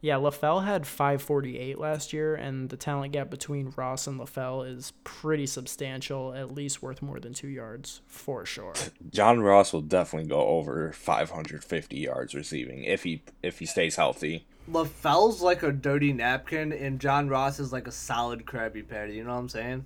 [0.00, 4.92] Yeah, LaFell had 548 last year, and the talent gap between Ross and LaFell is
[5.04, 8.74] pretty substantial, at least worth more than two yards, for sure.
[9.10, 13.66] John Ross will definitely go over five hundred fifty yards receiving if he if he
[13.66, 14.44] stays healthy.
[14.68, 19.14] LaFell's like a dirty napkin, and John Ross is like a solid Krabby Patty.
[19.14, 19.84] You know what I'm saying?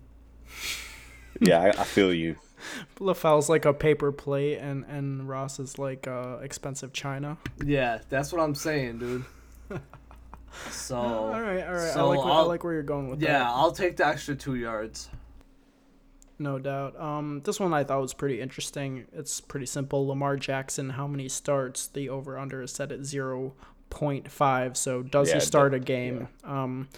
[1.40, 2.36] Yeah, I, I feel you.
[2.98, 7.36] LaFell's like a paper plate, and, and Ross is like uh, expensive china.
[7.64, 9.24] Yeah, that's what I'm saying, dude.
[10.70, 10.96] So.
[10.96, 11.94] all right, all right.
[11.94, 13.46] I, like where, I like where you're going with Yeah, that.
[13.46, 15.10] I'll take the extra two yards.
[16.38, 16.98] No doubt.
[17.00, 19.06] Um, this one I thought was pretty interesting.
[19.12, 20.06] It's pretty simple.
[20.06, 21.86] Lamar Jackson, how many starts?
[21.88, 23.54] The over under is set at zero
[23.90, 24.76] point five.
[24.76, 26.28] So does Yeah, he start a game?
[26.44, 26.88] Um,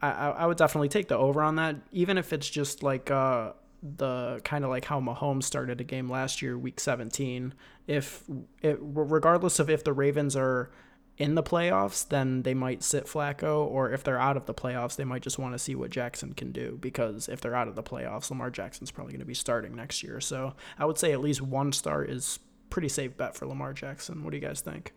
[0.00, 3.10] I, I I would definitely take the over on that, even if it's just like
[3.10, 3.52] uh
[3.84, 7.52] the kind of like how Mahomes started a game last year, Week 17.
[7.86, 8.24] If
[8.62, 10.70] it, regardless of if the Ravens are
[11.16, 14.96] in the playoffs, then they might sit Flacco, or if they're out of the playoffs,
[14.96, 16.78] they might just want to see what Jackson can do.
[16.80, 20.02] Because if they're out of the playoffs, Lamar Jackson's probably going to be starting next
[20.02, 20.20] year.
[20.20, 22.38] So I would say at least one start is
[22.70, 24.24] pretty safe bet for Lamar Jackson.
[24.24, 24.92] What do you guys think?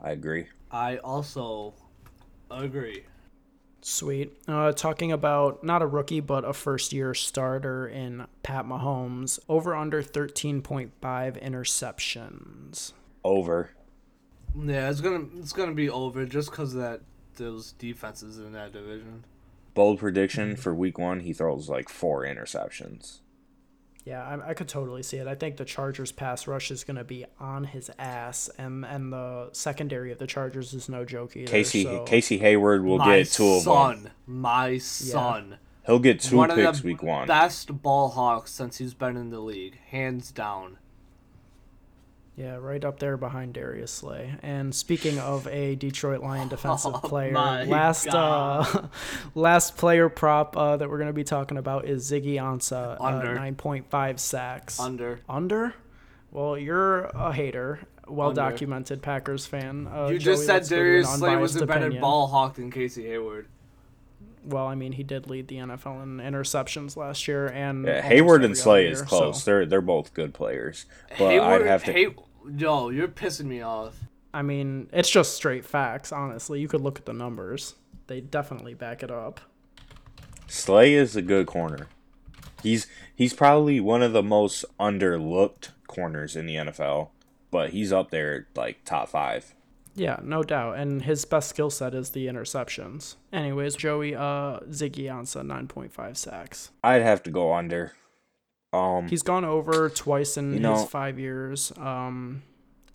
[0.00, 0.46] I agree.
[0.70, 1.74] I also
[2.50, 3.04] agree.
[3.82, 4.32] Sweet.
[4.46, 9.38] Uh, talking about not a rookie, but a first year starter in Pat Mahomes.
[9.48, 12.92] Over under 13.5 interceptions.
[13.24, 13.70] Over.
[14.58, 17.00] Yeah, it's gonna it's gonna be over just because that
[17.36, 19.24] those defenses in that division.
[19.74, 23.20] Bold prediction for week one, he throws like four interceptions.
[24.10, 25.28] Yeah, I, I could totally see it.
[25.28, 29.12] I think the Chargers pass rush is going to be on his ass, and and
[29.12, 31.48] the secondary of the Chargers is no joke either.
[31.48, 34.12] Casey so- Casey Hayward will my get two of son, them.
[34.26, 37.28] my son, He'll get two one picks of the week one.
[37.28, 40.78] best ball hawks since he's been in the league, hands down.
[42.40, 44.34] Yeah, right up there behind Darius Slay.
[44.42, 48.86] And speaking of a Detroit Lion defensive Oh player, last uh,
[49.34, 53.04] last player prop uh, that we're going to be talking about is Ziggy Ansah, uh,
[53.04, 53.36] Under.
[53.36, 54.80] 9.5 sacks.
[54.80, 55.20] Under.
[55.28, 55.74] Under?
[56.32, 58.40] Well, you're a hater, well Under.
[58.40, 59.86] documented Packers fan.
[59.86, 61.80] Uh, you Joey, just said let's go to an Darius Slay was unbiased a better
[61.86, 62.00] opinion.
[62.00, 63.48] ball hawk than Casey Hayward.
[64.46, 68.42] Well, I mean, he did lead the NFL in interceptions last year, and yeah, Hayward
[68.42, 69.42] and Slay other is close.
[69.42, 70.86] so- They're they're both good players.
[71.10, 72.14] But Hayward, I'd have to Hay-
[72.56, 73.96] yo, you're pissing me off.
[74.32, 76.12] I mean, it's just straight facts.
[76.12, 77.74] Honestly, you could look at the numbers;
[78.06, 79.40] they definitely back it up.
[80.46, 81.88] Slay is a good corner.
[82.62, 87.10] He's he's probably one of the most underlooked corners in the NFL,
[87.50, 89.54] but he's up there like top five.
[89.94, 90.78] Yeah, no doubt.
[90.78, 93.16] And his best skill set is the interceptions.
[93.32, 96.70] Anyways, Joey, uh, Ziggy Ansah, 9.5 sacks.
[96.82, 97.92] I'd have to go under.
[98.72, 101.72] Um, He's gone over twice in You know- his five years.
[101.76, 102.42] Um,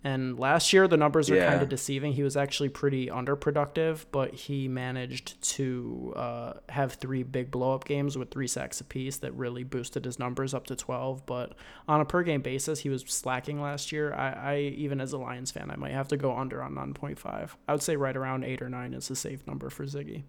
[0.02, 1.50] and last year, the numbers are Yeah.
[1.50, 2.12] kind of deceiving.
[2.12, 7.84] He was actually pretty underproductive, but he managed to uh, have three big blow up
[7.84, 11.26] games with three sacks apiece that really boosted his numbers up to 12.
[11.26, 11.54] But
[11.88, 14.14] on a per game basis, he was slacking last year.
[14.14, 17.56] I, I even as a Lions fan, I might have to go under on 9.5.
[17.68, 20.22] I would say right around 8 or 9 is a safe number for Ziggy.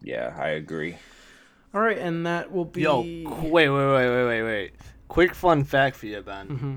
[0.00, 0.96] yeah, I agree.
[1.74, 2.82] All right, and that will be.
[2.82, 4.72] Yo, wait, wait, wait, wait, wait, wait.
[5.08, 6.48] Quick fun fact for you, Ben.
[6.48, 6.76] Mm-hmm.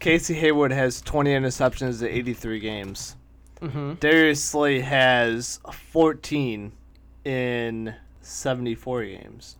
[0.00, 3.16] Casey Hayward has 20 interceptions in 83 games.
[3.60, 3.94] Mm-hmm.
[3.94, 6.72] Darius Slay has 14
[7.24, 9.56] in 74 games.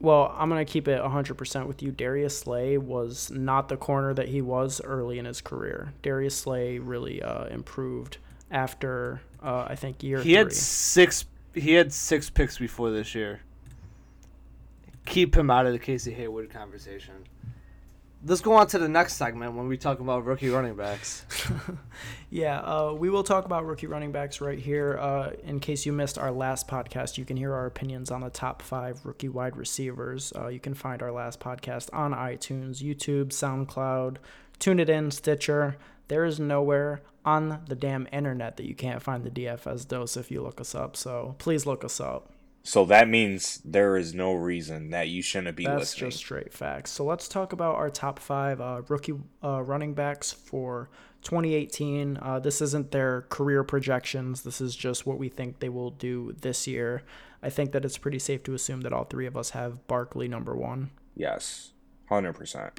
[0.00, 1.90] Well, I'm going to keep it 100% with you.
[1.90, 5.92] Darius Slay was not the corner that he was early in his career.
[6.02, 8.16] Darius Slay really uh, improved
[8.50, 10.32] after, uh, I think, year He three.
[10.34, 11.24] had six.
[11.54, 13.40] He had six picks before this year.
[15.06, 17.14] Keep him out of the Casey Hayward conversation.
[18.24, 21.24] Let's go on to the next segment when we talk about rookie running backs.
[22.32, 24.96] Yeah, uh, we will talk about rookie running backs right here.
[25.00, 28.30] Uh, in case you missed our last podcast, you can hear our opinions on the
[28.30, 30.32] top five rookie wide receivers.
[30.36, 34.18] Uh, you can find our last podcast on iTunes, YouTube, SoundCloud,
[34.60, 35.76] Tune It In, Stitcher.
[36.10, 40.28] There is nowhere on the damn internet that you can't find the DFS dose if
[40.28, 40.96] you look us up.
[40.96, 42.32] So please look us up.
[42.64, 46.10] So that means there is no reason that you shouldn't be That's listening.
[46.10, 46.90] just straight facts.
[46.90, 50.90] So let's talk about our top five uh, rookie uh, running backs for
[51.22, 52.18] 2018.
[52.20, 54.42] Uh, this isn't their career projections.
[54.42, 57.04] This is just what we think they will do this year.
[57.40, 60.26] I think that it's pretty safe to assume that all three of us have Barkley
[60.26, 60.90] number one.
[61.14, 61.70] Yes,
[62.10, 62.72] 100%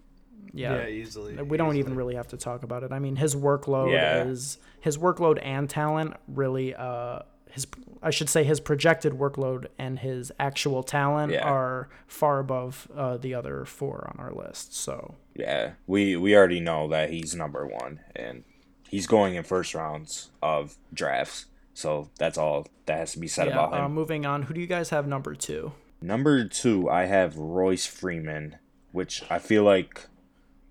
[0.54, 1.36] yeah, yeah easily.
[1.42, 1.80] We don't easily.
[1.80, 2.92] even really have to talk about it.
[2.92, 4.24] I mean, his workload yeah.
[4.24, 7.20] is his workload and talent really uh
[7.52, 7.68] his
[8.02, 11.48] I should say his projected workload and his actual talent yeah.
[11.48, 14.76] are far above uh, the other four on our list.
[14.76, 18.44] So yeah, we we already know that he's number one, and
[18.90, 21.46] he's going in first rounds of drafts.
[21.74, 23.86] So that's all that has to be said yeah, about him.
[23.86, 25.74] Uh, moving on, who do you guys have number two?
[26.02, 28.58] Number two, I have Royce Freeman,
[28.92, 30.08] which I feel like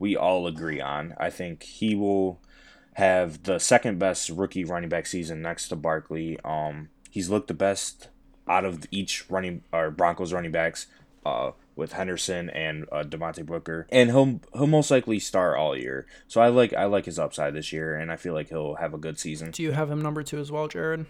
[0.01, 1.15] we all agree on.
[1.19, 2.41] I think he will
[2.95, 6.41] have the second best rookie running back season next to Barkley.
[6.45, 8.09] Um, he's looked the best
[8.49, 10.89] out of each running or Broncos running backs.
[11.25, 16.07] Uh, with Henderson and uh, Devontae Booker, and he'll he'll most likely start all year.
[16.29, 18.95] So I like I like his upside this year, and I feel like he'll have
[18.95, 19.51] a good season.
[19.51, 21.07] Do you have him number two as well, Jared?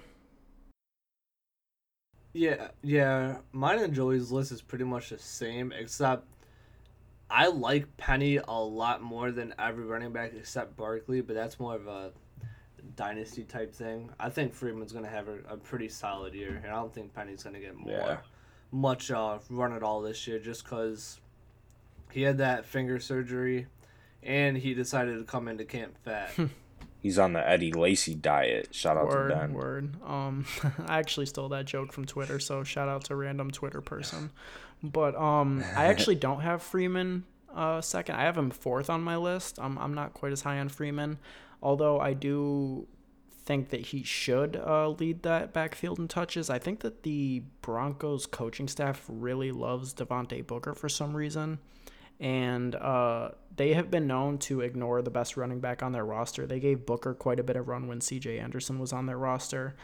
[2.33, 3.39] Yeah, yeah.
[3.53, 6.25] Mine and Joey's list is pretty much the same, except
[7.31, 11.75] I like Penny a lot more than every running back except Barkley, but that's more
[11.75, 12.13] of a
[12.97, 14.11] dynasty type thing.
[14.19, 17.43] I think Freeman's gonna have a, a pretty solid year, and I don't think Penny's
[17.43, 17.93] gonna get more.
[17.93, 18.17] Yeah.
[18.73, 21.21] much uh, run at all this year just because
[22.11, 23.67] he had that finger surgery
[24.23, 26.33] and he decided to come into camp fat.
[27.01, 28.75] He's on the Eddie Lacy diet.
[28.75, 29.55] Shout out word, to Ben.
[29.55, 30.03] word.
[30.05, 30.45] Um,
[30.87, 34.31] I actually stole that joke from Twitter, so shout out to random Twitter person.
[34.83, 38.17] But um, I actually don't have Freeman uh, second.
[38.17, 39.59] I have him fourth on my list.
[39.61, 41.19] I'm I'm not quite as high on Freeman,
[41.63, 42.87] although I do
[43.45, 46.51] think that he should uh, lead that backfield in touches.
[46.51, 51.59] I think that the Broncos coaching staff really loves Devontae Booker for some reason.
[52.21, 56.47] And uh, they have been known to ignore the best running back on their roster.
[56.47, 59.75] They gave Booker quite a bit of run when CJ Anderson was on their roster.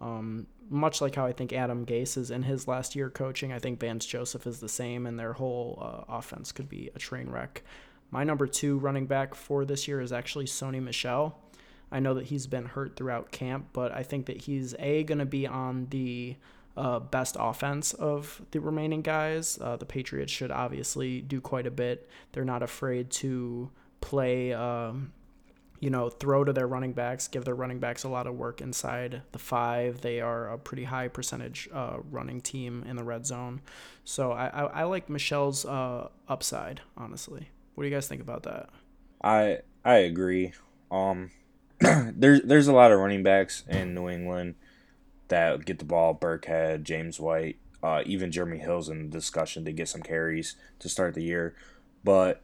[0.00, 3.58] Um, much like how I think Adam Gase is in his last year coaching, I
[3.58, 7.28] think Vance Joseph is the same, and their whole uh, offense could be a train
[7.28, 7.62] wreck.
[8.10, 11.38] My number two running back for this year is actually Sony Michel.
[11.92, 15.18] I know that he's been hurt throughout camp, but I think that he's a going
[15.18, 16.36] to be on the
[16.76, 19.58] uh, best offense of the remaining guys.
[19.60, 22.08] Uh, the Patriots should obviously do quite a bit.
[22.32, 25.12] They're not afraid to play, um,
[25.80, 28.60] you know, throw to their running backs, give their running backs a lot of work
[28.60, 30.02] inside the five.
[30.02, 33.62] They are a pretty high percentage uh, running team in the red zone.
[34.04, 37.48] So I, I, I like Michel's uh, upside, honestly.
[37.74, 38.68] What do you guys think about that?
[39.24, 40.52] I I agree.
[40.90, 41.30] Um,
[41.80, 44.56] there's there's a lot of running backs in New England
[45.28, 46.14] that get the ball.
[46.14, 50.90] Burkhead, James White, uh, even Jeremy Hill's in the discussion to get some carries to
[50.90, 51.54] start the year.
[52.04, 52.42] But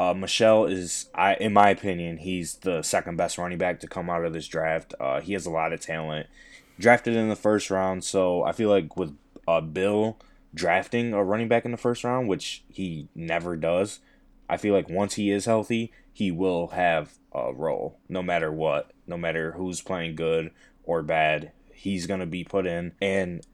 [0.00, 4.08] uh, Michel is, I in my opinion, he's the second best running back to come
[4.08, 4.94] out of this draft.
[4.98, 6.26] Uh, he has a lot of talent.
[6.78, 9.14] Drafted in the first round, so I feel like with
[9.46, 10.16] uh, Bill
[10.54, 14.00] drafting a running back in the first round, which he never does,
[14.48, 18.92] I feel like once he is healthy, he will have a role no matter what,
[19.06, 20.50] no matter who's playing good
[20.82, 21.52] or bad.
[21.74, 22.92] He's to be put in.
[23.02, 23.46] And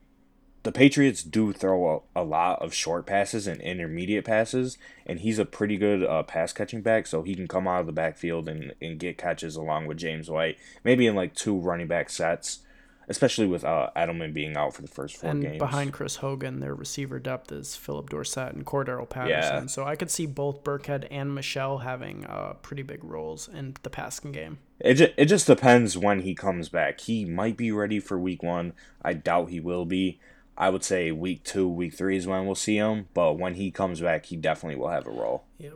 [0.63, 5.39] the Patriots do throw a, a, lot of short passes and intermediate passes, and he's
[5.39, 8.49] a pretty good uh, pass catching back, so he can come out of the backfield
[8.49, 12.59] and, and get catches along with James White, maybe in like two running back sets
[13.07, 15.57] especially with uh, Edelman being out for the first four and games.
[15.57, 19.63] behind Chris Hogan, their receiver depth is Phillip Dorsett and Cordarrelle Patterson.
[19.63, 19.67] Yeah.
[19.67, 23.89] So I could see both Burkhead and Michel having uh, pretty big roles in the
[23.89, 24.59] passing game.
[24.79, 26.99] It just, it just depends when he comes back.
[27.01, 28.73] He might be ready for week one.
[29.01, 30.19] I doubt he will be.
[30.57, 33.07] I would say week two, week three is when we'll see him.
[33.13, 35.43] But when he comes back, he definitely will have a role.
[35.59, 35.75] Yep.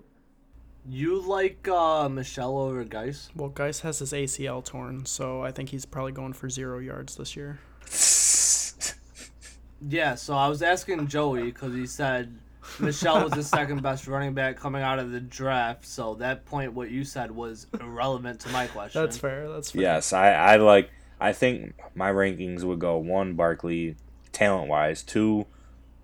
[0.90, 3.30] You like uh, Michel over Guice?
[3.36, 7.16] Well, Guice has his ACL torn, so I think he's probably going for zero yards
[7.16, 7.60] this year.
[9.88, 12.36] yeah, so I was asking Joey because he said
[12.80, 15.86] Michel was the second best running back coming out of the draft.
[15.86, 19.02] So that point, what you said was irrelevant to my question.
[19.02, 19.50] That's fair.
[19.50, 19.82] That's fair.
[19.82, 20.90] Yes, I, I like.
[21.20, 23.98] I think my rankings would go one Barkley,
[24.32, 25.46] talent wise, two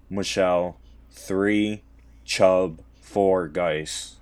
[0.09, 0.77] Michel.
[1.11, 1.83] three
[2.25, 4.15] Chubb, four Guice.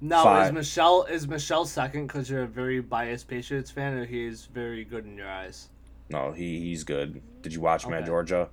[0.00, 0.48] No, Five.
[0.48, 4.84] is Michel is Michel second because you're a very biased Patriots fan, or he's very
[4.84, 5.68] good in your eyes?
[6.10, 7.22] No, he he's good.
[7.42, 8.02] Did you watch him okay.
[8.02, 8.48] at Georgia?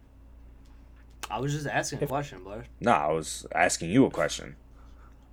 [1.30, 2.64] I was just asking a question, Blair.
[2.80, 4.56] No, I was asking you a question.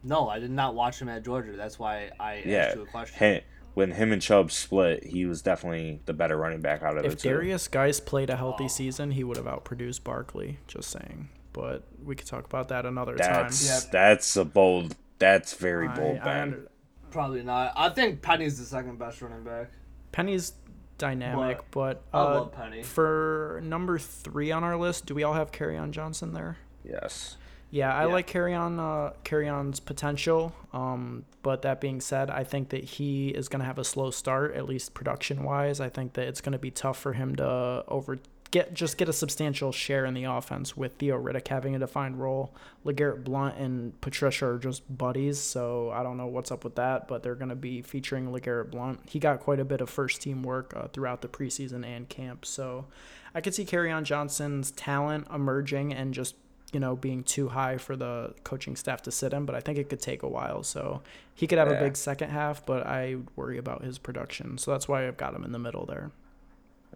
[0.02, 1.52] No, I did not watch him at Georgia.
[1.56, 3.40] That's why I yeah, asked you a question.
[3.78, 7.12] When him and Chubb split, he was definitely the better running back out of if
[7.12, 7.28] the two.
[7.28, 10.58] If Derrius Guice played a healthy season, he would have outproduced Barkley.
[10.66, 13.76] Just saying, but we could talk about that another that's, time.
[13.76, 13.92] Yep.
[13.92, 16.42] That's a bold that's very bold, Ben.
[16.42, 16.68] Under,
[17.12, 17.72] Probably not.
[17.76, 19.70] I think Penny's the second best running back.
[20.10, 20.54] Penny's
[20.98, 22.82] dynamic, but, but uh, I love Penny.
[22.82, 26.58] For number three on our list, do we all have Kerryon Johnson there?
[26.82, 27.36] Yes.
[27.70, 28.12] Yeah, I yeah.
[28.12, 30.54] like Kerryon uh, Kerryon's potential.
[30.72, 34.10] Um, but that being said, I think that he is going to have a slow
[34.10, 35.80] start, at least production wise.
[35.80, 38.18] I think that it's going to be tough for him to over
[38.50, 42.18] get just get a substantial share in the offense with Theo Riddick having a defined
[42.18, 42.54] role.
[42.84, 47.08] LeGarrette Blunt and Patricia are just buddies, so I don't know what's up with that,
[47.08, 49.00] but they're going to be featuring LeGarrette Blunt.
[49.06, 52.46] He got quite a bit of first team work uh, throughout the preseason and camp,
[52.46, 52.86] so
[53.34, 56.36] I could see Kerryon Johnson's talent emerging and just
[56.72, 59.78] you know being too high for the coaching staff to sit him, but I think
[59.78, 60.62] it could take a while.
[60.62, 61.02] So
[61.34, 61.78] he could have yeah.
[61.78, 64.58] a big second half, but I worry about his production.
[64.58, 66.10] So that's why I've got him in the middle there.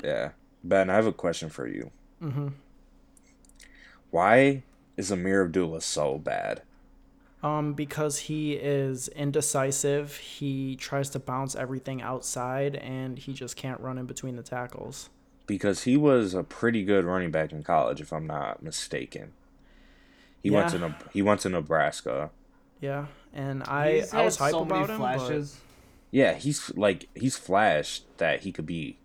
[0.03, 0.31] Yeah.
[0.65, 1.91] Ben, I have a question for you.
[2.23, 2.49] Mm-hmm.
[4.11, 4.63] Why
[4.97, 6.63] is Ameer Abdullah so bad?
[7.43, 10.17] Um, because he is indecisive.
[10.17, 15.11] He tries to bounce everything outside, and he just can't run in between the tackles.
[15.47, 19.33] Because he was a pretty good running back in college, if I'm not mistaken.
[20.43, 20.59] He yeah.
[20.59, 22.31] went to he went to Nebraska.
[22.81, 24.99] Yeah, and I I was hyped so about him.
[24.99, 25.53] Flashes.
[25.53, 26.19] But...
[26.19, 28.99] Yeah, he's like he's flashed that he could be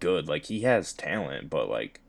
[0.00, 0.28] good.
[0.28, 2.00] Like he has talent, but like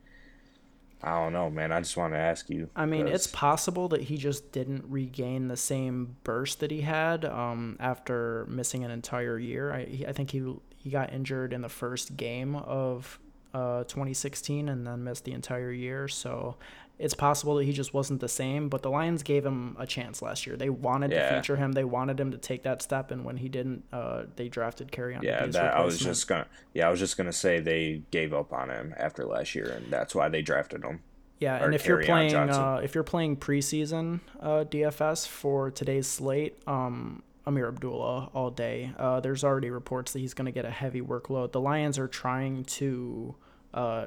[1.02, 1.70] I don't know, man.
[1.70, 2.70] I just want to ask you.
[2.74, 7.26] I mean, it's possible that he just didn't regain the same burst that he had
[7.26, 9.70] um, after missing an entire year.
[9.70, 13.18] I, he, I think he he got injured in the first game of
[13.52, 16.08] uh, 2016 and then missed the entire year.
[16.08, 16.56] So
[16.98, 18.68] it's possible that he just wasn't the same.
[18.68, 20.56] But the Lions gave him a chance last year.
[20.56, 21.28] They wanted Yeah.
[21.30, 21.72] to feature him.
[21.72, 25.22] They wanted him to take that step, and when he didn't, uh, they drafted Kerryon.
[25.22, 26.46] yeah, that I was just gonna.
[26.72, 29.90] Yeah, I was just gonna say they gave up on him after last year, and
[29.92, 31.00] that's why they drafted him.
[31.40, 36.56] Yeah, and if you're playing uh, if you're playing preseason uh, DFS for today's slate,
[36.68, 38.92] um, Ameer Abdullah all day.
[38.98, 41.52] Uh, there's already reports that he's going to get a heavy workload.
[41.52, 43.34] The Lions are trying to
[43.74, 44.06] uh,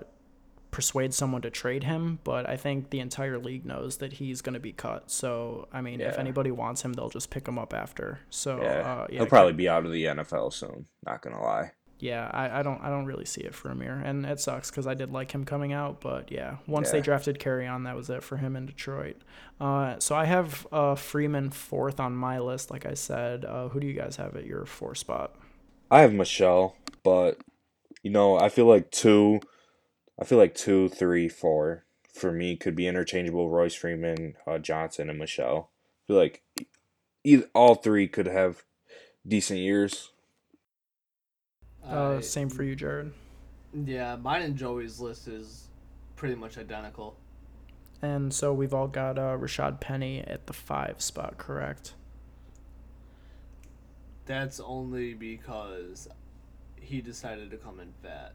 [0.71, 4.53] persuade someone to trade him, but I think the entire league knows that he's going
[4.53, 5.09] to be cut.
[5.09, 8.19] So I mean, if anybody wants him, they'll just pick him up after.
[8.29, 10.85] So Yeah, uh, yeah, he'll probably be out of the NFL soon.
[11.05, 11.71] Not gonna lie.
[11.99, 14.85] yeah, I, I don't I don't really see it for Ameer, and it sucks because
[14.85, 18.23] I did like him coming out, but yeah, once they drafted Kerryon, that was it
[18.23, 19.17] for him in Detroit.
[19.59, 23.45] Uh, so I have uh, Freeman fourth on my list, like I said.
[23.45, 25.35] Uh, who do you guys have at your four spot?
[25.89, 27.39] I have Michel, but
[28.03, 29.39] you know, I feel like two,
[30.19, 33.49] I feel like two, three, four for me could be interchangeable.
[33.49, 35.69] Royce Freeman, uh, Johnson, and Michel.
[35.77, 36.43] I feel like
[37.23, 38.63] either all three could have
[39.27, 40.11] decent years.
[41.85, 43.13] Uh, same for you, Jared.
[43.73, 45.67] Yeah, mine and Joey's list is
[46.15, 47.17] pretty much identical.
[48.01, 51.93] And so we've all got uh, Rashad Penny at the five spot, correct?
[54.25, 56.07] That's only because
[56.79, 58.33] he decided to come in fat.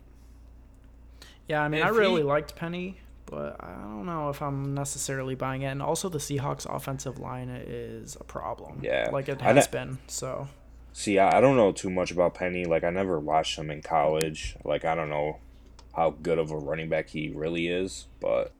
[1.49, 5.34] Yeah, I mean, I really he- liked Penny, but I don't know if I'm necessarily
[5.34, 5.66] buying it.
[5.66, 8.80] And also, the Seahawks' offensive line is a problem.
[8.82, 9.11] Yeah.
[9.12, 9.99] like it has been.
[10.07, 10.49] So
[10.93, 12.66] See, I, don't know too much about Penny.
[12.66, 14.57] Like, I never watched him in college.
[14.62, 15.38] Like, I don't know
[15.95, 18.53] how good of a running back he really is, but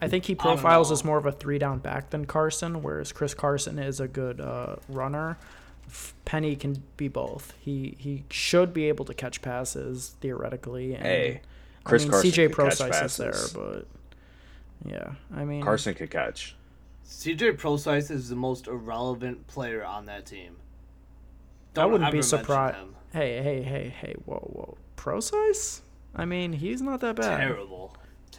[0.00, 3.34] I think he profiles as more of a three down back than Carson, whereas Chris
[3.34, 5.38] Carson is a good uh, runner.
[5.88, 7.52] F- Penny can be both.
[7.60, 10.94] He he should be able to catch passes theoretically.
[10.94, 11.40] And, Hey,
[11.84, 13.86] Chris I mean, Carson CJ could catch Procise is there, but
[14.84, 16.56] yeah, I mean Carson could catch.
[17.06, 20.56] CJ Procise is the most irrelevant player on that team.
[21.72, 22.76] I Don't wouldn't be mention surprised.
[22.76, 22.96] him.
[23.12, 24.14] Hey, hey, hey, hey!
[24.24, 24.78] Whoa, whoa!
[24.96, 25.80] Procise?
[26.14, 27.38] I mean, he's not that bad.
[27.38, 27.96] Terrible.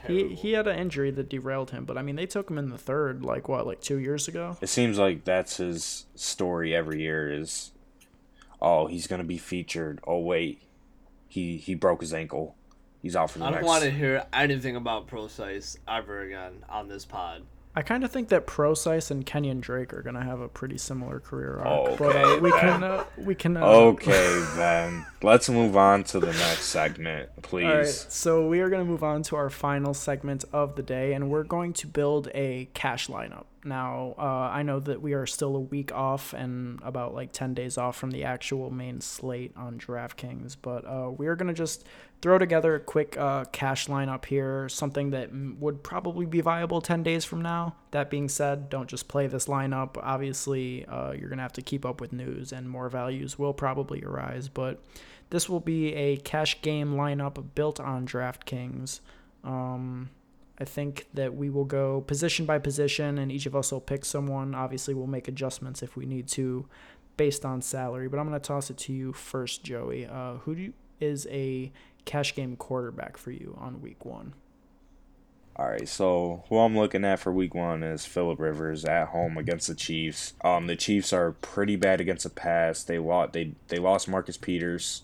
[0.08, 2.70] He he had an injury that derailed him, but I mean, they took him in
[2.70, 4.58] the third, like what, like two years ago?
[4.62, 7.72] It seems like that's his story every year is
[8.62, 10.00] oh, he's gonna be featured.
[10.06, 10.62] Oh wait.
[11.28, 12.56] He he broke his ankle.
[13.02, 16.64] He's out for the I don't next want to hear anything about Procise ever again
[16.70, 17.44] on this pod.
[17.74, 21.22] I kind of think that Procise and Kenyan Drake are gonna have a pretty similar
[21.22, 21.68] career arc.
[21.68, 22.60] Oh, but uh, we then.
[22.60, 23.56] can uh, we can.
[23.56, 25.06] Uh, Okay, then.
[25.24, 27.66] Let's move on to the next segment, please.
[27.66, 30.84] All right, so we are going to move on to our final segment of the
[30.84, 33.46] day, and we're going to build a cash lineup.
[33.64, 37.54] Now, uh, I know that we are still a week off and about like 10
[37.54, 41.54] days off from the actual main slate on DraftKings, but uh, we are going to
[41.54, 41.86] just
[42.22, 47.04] throw together a quick uh, cash lineup here, something that would probably be viable 10
[47.04, 47.76] days from now.
[47.92, 49.98] That being said, don't just play this lineup.
[50.02, 53.54] Obviously, uh, you're going to have to keep up with news, and more values will
[53.54, 54.82] probably arise, but.
[55.32, 59.00] This will be a cash game lineup built on DraftKings.
[59.46, 60.10] Um,
[60.62, 64.06] I think that we will go position by position, and each of us will pick
[64.06, 64.54] someone.
[64.54, 66.68] Obviously, we'll make adjustments if we need to,
[67.18, 68.08] based on salary.
[68.08, 70.06] But I'm going to toss it to you first, Joey.
[70.06, 71.72] Uh, who you, is a
[72.06, 74.34] cash game quarterback for you on week one?
[75.56, 79.40] All right, so who I'm looking at for week one is Philip Rivers at home
[79.40, 80.34] against the Chiefs.
[80.44, 82.84] Um, the Chiefs are pretty bad against the pass.
[82.84, 83.34] They lost.
[83.34, 85.02] They they lost Marcus Peters,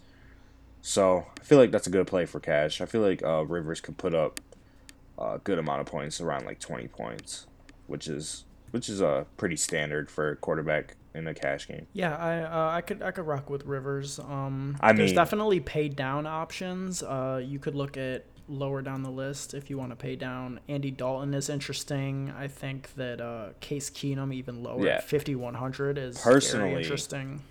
[0.84, 2.80] so I feel like that's a good play for cash.
[2.80, 4.40] I feel like uh, Rivers could put up
[5.18, 7.48] a good amount of points, around like 20 points,
[7.88, 11.88] which is which is uh, pretty standard for a quarterback in a cash game.
[11.94, 14.20] Yeah, I uh, I could I could rock with Rivers.
[14.20, 17.02] Um, I there's mean- definitely paid down options.
[17.02, 20.60] Uh, you could look at lower down the list if you want to pay down.
[20.70, 22.34] Andy Dalton is interesting.
[22.38, 24.96] I think that uh, Case Keenum even lower Yeah.
[24.96, 27.42] at 5100 is Personally, very interesting.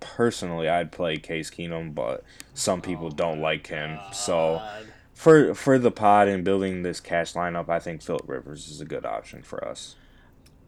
[0.00, 3.98] Personally, I'd play Case Keenum, but some people don't like him.
[4.12, 4.86] So God.
[5.18, 8.84] For for the pod and building this cash lineup, I think Philip Rivers is a
[8.84, 9.96] good option for us.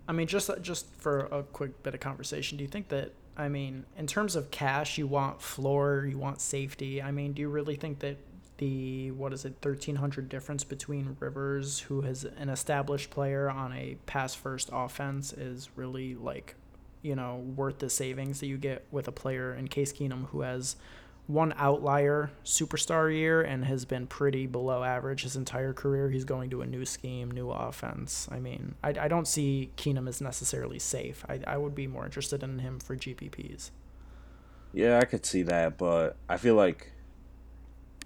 [0.08, 3.48] I mean, just just for a quick bit of conversation, do you think that I
[3.48, 7.00] mean, in terms of cash, you want floor, you want safety.
[7.00, 8.16] I mean, do you really think that
[8.56, 13.72] the what is it, thirteen hundred difference between Rivers, who has an established player on
[13.72, 16.56] a pass first offense, is really like,
[17.02, 20.40] you know, worth the savings that you get with a player in Case Keenum who
[20.40, 20.74] has
[21.30, 26.10] one outlier superstar year and has been pretty below average his entire career.
[26.10, 28.28] He's going to a new scheme, new offense.
[28.30, 31.24] I mean, I, I don't see Keenum as necessarily safe.
[31.28, 33.70] I, I would be more interested in him for GPPs.
[34.72, 36.92] Yeah, I could see that, but I feel like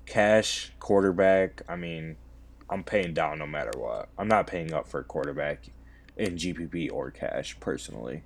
[0.07, 1.63] cash quarterback.
[1.69, 2.17] I mean,
[2.69, 4.09] I'm paying down no matter what.
[4.19, 5.67] I'm not paying up for a quarterback
[6.17, 8.23] in GPP or cash personally.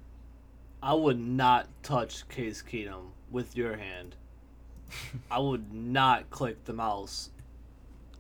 [0.82, 4.14] I would not touch Case Keenum with your hand.
[5.30, 7.30] I would not click the mouse.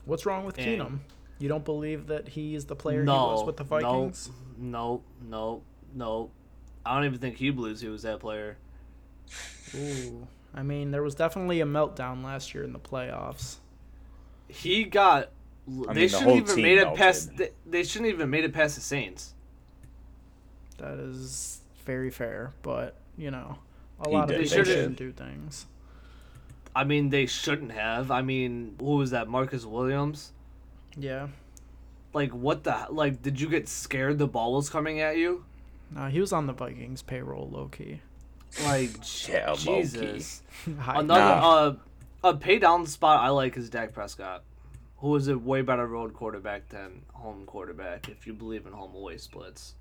[0.04, 0.98] What's wrong with And- Keenum?
[1.40, 4.28] You don't believe that he's the player no, he was with the Vikings?
[4.56, 5.62] No, no,
[5.94, 6.30] no.
[6.84, 8.56] I don't even think he believes he was that player.
[9.76, 10.26] Ooh.
[10.52, 13.56] I mean, there was definitely a meltdown last year in the playoffs.
[14.48, 15.30] He got.
[15.88, 17.36] I they mean, shouldn't whole even team made it past.
[17.36, 19.34] They, they shouldn't even made it past the Saints.
[20.78, 23.58] That is very fair, but you know,
[24.04, 24.40] a He lot did.
[24.40, 25.66] of They people shouldn't do things.
[26.78, 28.10] I mean, they shouldn't have.
[28.12, 29.26] I mean, who was that?
[29.28, 30.32] Marcus Williams.
[30.96, 31.26] Yeah.
[32.14, 32.86] Like, what the?
[32.90, 35.44] Like, did you get scared the ball was coming at you?
[35.90, 38.00] No, he was on the Vikings payroll, low key.
[38.64, 38.90] Like,
[39.28, 39.82] Yeah, low-key.
[39.82, 40.42] Jesus.
[40.86, 41.54] Another Nah.
[41.54, 41.76] uh,
[42.22, 44.44] a pay down spot I like is Dak Prescott,
[44.98, 48.08] who is a way better road quarterback than home quarterback.
[48.08, 49.74] If you believe in home away splits.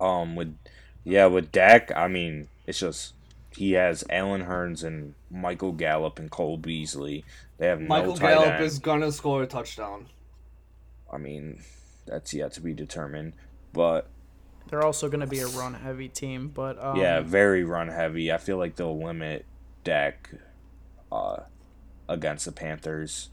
[0.00, 0.56] Um, with
[1.04, 3.14] yeah, with Dak, I mean, it's just
[3.56, 7.24] he has Allen Hurns and Michael Gallup and Cole Beasley.
[7.58, 8.64] They have Michael no tight Gallup end.
[8.64, 10.06] is gonna score a touchdown.
[11.12, 11.60] I mean,
[12.06, 13.34] that's yet to be determined.
[13.72, 14.08] But
[14.68, 18.32] They're also going to be a run heavy team, but um, yeah, very run heavy.
[18.32, 19.44] I feel like they'll limit
[19.84, 20.30] Dak
[21.10, 21.40] uh,
[22.08, 23.30] against the Panthers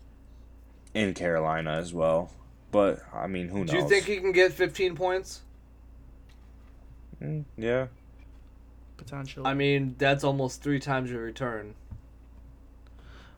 [0.94, 2.32] in Carolina as well.
[2.72, 3.72] But I mean, who knows?
[3.72, 5.42] Do you think he can get 15 points?
[7.22, 7.88] Mm, yeah,
[9.00, 9.46] potentially.
[9.46, 11.74] I mean, that's almost three times your return.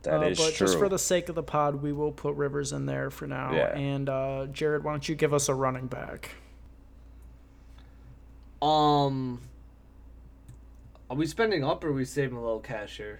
[0.03, 0.67] that uh, is but true.
[0.67, 3.53] just for the sake of the pod, we will put Rivers in there for now.
[3.53, 3.77] Yeah.
[3.77, 6.31] And uh, Jared, why don't you give us a running back?
[8.61, 9.41] Um,
[11.09, 13.19] are we spending up or are we saving a little cash here?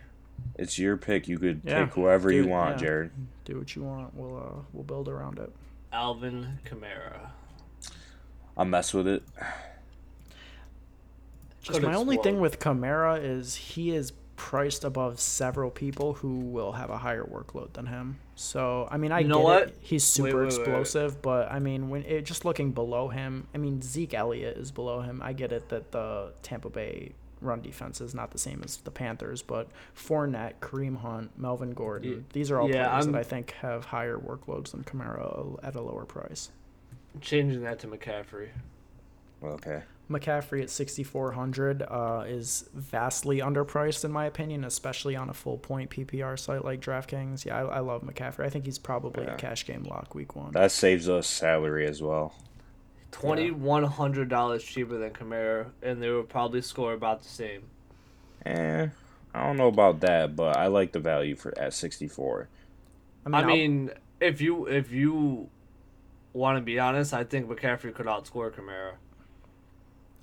[0.55, 1.27] It's your pick.
[1.27, 2.85] You could Yeah, pick whoever you want, yeah.
[2.87, 3.11] Jared.
[3.45, 4.13] Do what you want.
[4.15, 5.51] We'll uh, we'll build around it.
[5.93, 7.29] Alvin Kamara.
[8.57, 9.23] I'll mess with it.
[11.61, 16.39] Just Could my only thing with Kamara is he is priced above several people who
[16.39, 18.17] will have a higher workload than him.
[18.35, 19.63] So I mean, I You know get what?
[19.63, 19.77] it.
[19.81, 20.57] He's super wait, wait, wait.
[20.59, 24.71] explosive, but I mean, when it, just looking below him, I mean Zeke Elliott is
[24.71, 25.21] below him.
[25.23, 28.91] I get it that the Tampa Bay run defense is not the same as the
[28.91, 33.19] Panthers, but Fournette, Kareem Hunt, Melvin Gordon, Ye- these are all yeah, players I'm- that
[33.19, 36.51] I think have higher workloads than Kamara at a lower price.
[37.19, 38.49] Changing that to McCaffrey.
[39.43, 39.81] Okay.
[40.11, 45.89] McCaffrey at 6,400 uh, is vastly underpriced in my opinion, especially on a full point
[45.89, 47.45] PPR site like DraftKings.
[47.45, 48.45] Yeah, I, I love McCaffrey.
[48.45, 49.33] I think he's probably Yeah.
[49.33, 50.51] a cash game lock week one.
[50.51, 52.33] That saves us salary as well.
[53.11, 57.63] Twenty one hundred dollars cheaper than Kamara, and they would probably score about the same.
[58.45, 58.87] Eh,
[59.33, 62.47] I don't know about that, but I like the value for at 64.
[63.25, 65.49] I I'll- mean, if you if you
[66.33, 68.93] want to be honest, I think McCaffrey could outscore Kamara.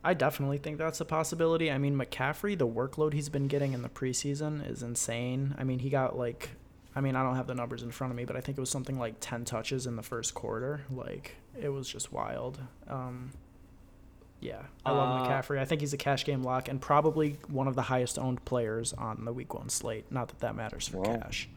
[0.05, 1.71] I definitely think that's a possibility.
[1.71, 5.55] I mean, McCaffrey, the workload he's been getting in the preseason is insane.
[5.59, 6.51] I mean, he got like,
[6.95, 8.61] I mean, I don't have the numbers in front of me, but I think it
[8.61, 10.83] was something like 10 touches in the first quarter.
[10.91, 12.59] Like, it was just wild.
[12.87, 13.33] Um,
[14.41, 15.59] yeah, I love Uh, McCaffrey.
[15.59, 18.93] I think he's a cash game lock and probably one of the highest owned players
[18.93, 20.11] on the week one slate.
[20.13, 21.49] Not that that matters for Well, cash.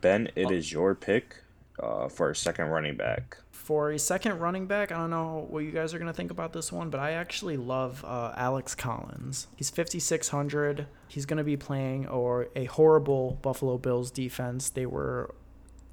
[0.00, 1.36] Ben, it is your pick
[1.82, 3.36] uh, for a second running back.
[3.70, 6.32] For a second running back, I don't know what you guys are going to think
[6.32, 9.46] about this one, but I actually love uh, Alex Collins.
[9.54, 10.88] He's 5,600.
[11.06, 14.70] He's going to be playing or a horrible Buffalo Bills defense.
[14.70, 15.36] They were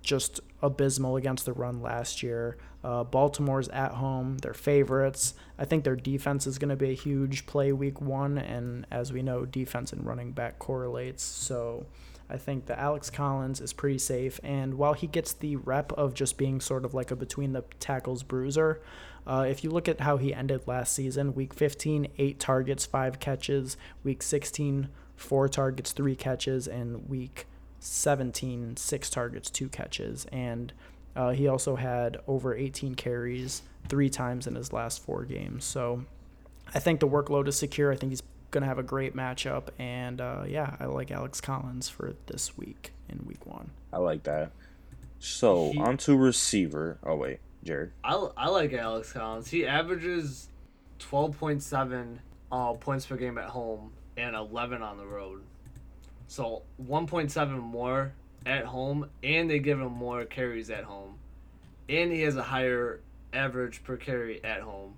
[0.02, 2.58] just abysmal against the run last year.
[2.84, 4.40] Uh, Baltimore's at home.
[4.40, 5.36] They're favorites.
[5.60, 9.14] I think their defense is going to be a huge play week one, and as
[9.14, 11.22] we know, defense and running back correlates.
[11.22, 11.86] So
[12.30, 14.40] I think that Alex Collins is pretty safe.
[14.44, 17.64] And while he gets the rep of just being sort of like a between the
[17.80, 18.82] tackles bruiser,
[19.26, 23.20] uh, if you look at how he ended last season, week 15, eight targets, five
[23.20, 23.78] catches.
[24.04, 26.68] Week 16, four targets, three catches.
[26.68, 27.46] And week
[27.80, 30.26] 17, six targets, two catches.
[30.26, 30.74] And
[31.16, 35.66] uh, he also had over 18 carries three times in his last four games.
[35.66, 36.04] So
[36.74, 37.92] I think the workload is secure.
[37.92, 39.70] I think he's going to have a great matchup.
[39.80, 43.72] And uh, yeah, I like Alex Collins for this week in week one.
[43.92, 44.52] I like that.
[45.20, 46.98] So, He- on to receiver.
[47.04, 47.92] Oh, wait, Jared.
[48.04, 49.50] I, I like Alex Collins.
[49.50, 50.50] He averages
[51.00, 52.20] twelve point seven
[52.52, 55.42] uh, points per game at home and eleven on the road.
[56.30, 58.12] So 1.7 more
[58.46, 61.16] at home, and they give him more carries at home,
[61.88, 63.00] and he has a higher
[63.32, 64.96] average per carry at home,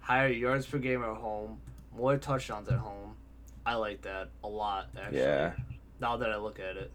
[0.00, 1.58] higher yards per game at home,
[1.96, 3.16] more touchdowns at home.
[3.64, 4.88] I like that a lot.
[4.96, 5.52] Actually, Yeah.
[6.00, 6.92] Now that I look at it,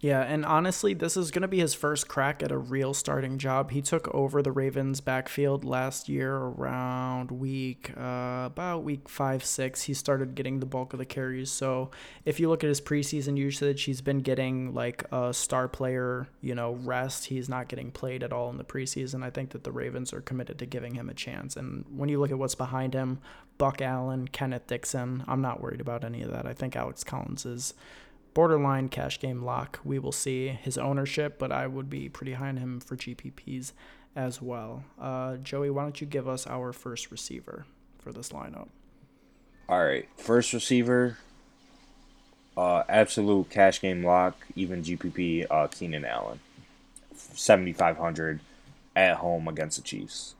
[0.00, 3.36] Yeah, and honestly, this is going to be his first crack at a real starting
[3.36, 3.72] job.
[3.72, 9.82] He took over the Ravens' backfield last year around week, uh, about week five, six.
[9.82, 11.50] He started getting the bulk of the carries.
[11.50, 11.90] So
[12.24, 16.54] if you look at his preseason usage, he's been getting like a star player, you
[16.54, 17.24] know, rest.
[17.24, 19.24] He's not getting played at all in the preseason.
[19.24, 21.56] I think that the Ravens are committed to giving him a chance.
[21.56, 23.18] And when you look at what's behind him,
[23.58, 26.46] Buck Allen, Kenneth Dixon, I'm not worried about any of that.
[26.46, 27.74] I think Alex Collins is
[28.34, 29.80] borderline cash game lock.
[29.84, 33.72] We will see his ownership, but I would be pretty high on him for GPPs
[34.14, 34.84] as well.
[35.00, 37.66] Uh, Joey, why don't you give us our first receiver
[37.98, 38.68] for this lineup?
[39.68, 41.18] All right, first receiver,
[42.56, 46.40] uh, absolute cash game lock, even GPP, uh, Keenan Allen,
[47.14, 48.40] seventy five hundred
[48.96, 50.34] at home against the Chiefs.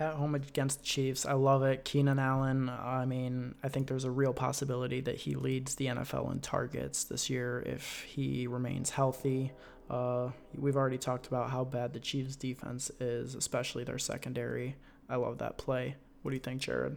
[0.00, 1.84] At home against the Chiefs, I love it.
[1.84, 6.32] Keenan Allen, I mean, I think there's a real possibility that he leads the NFL
[6.32, 9.52] in targets this year if he remains healthy.
[9.88, 14.74] Uh, we've already talked about how bad the Chiefs' defense is, especially their secondary.
[15.08, 15.94] I love that play.
[16.22, 16.96] What do you think, Jared?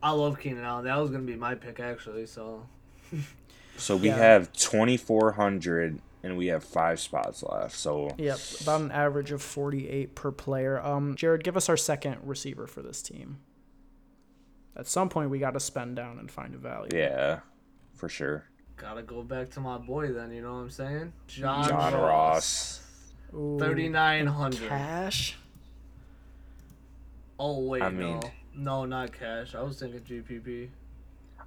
[0.00, 0.84] I love Keenan Allen.
[0.84, 2.26] That was gonna be my pick actually.
[2.26, 2.66] So
[3.76, 4.16] So we Yeah.
[4.16, 7.74] have twenty four hundred, and we have five spots left.
[7.76, 10.80] So Yep, about an average of 48 per player.
[10.84, 13.38] Um, Jared, give us our second receiver for this team.
[14.76, 16.90] At some point, we got to spend down and find a value.
[16.94, 17.40] yeah,
[17.94, 18.44] for sure.
[18.76, 20.30] gotta go back to my boy then.
[20.32, 21.12] You know what I'm saying?
[21.26, 22.80] John, John Ross.
[23.34, 24.68] Ooh, Thirty nine hundred.
[24.68, 25.36] cash.
[27.38, 29.54] Oh wait, I mean- no, no, not cash.
[29.54, 30.68] I was thinking GPP.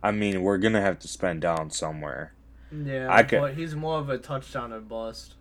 [0.03, 2.34] I mean, we're gonna have to spend down somewhere.
[2.72, 5.36] Yeah, I could- but he's more of a touchdown or bust.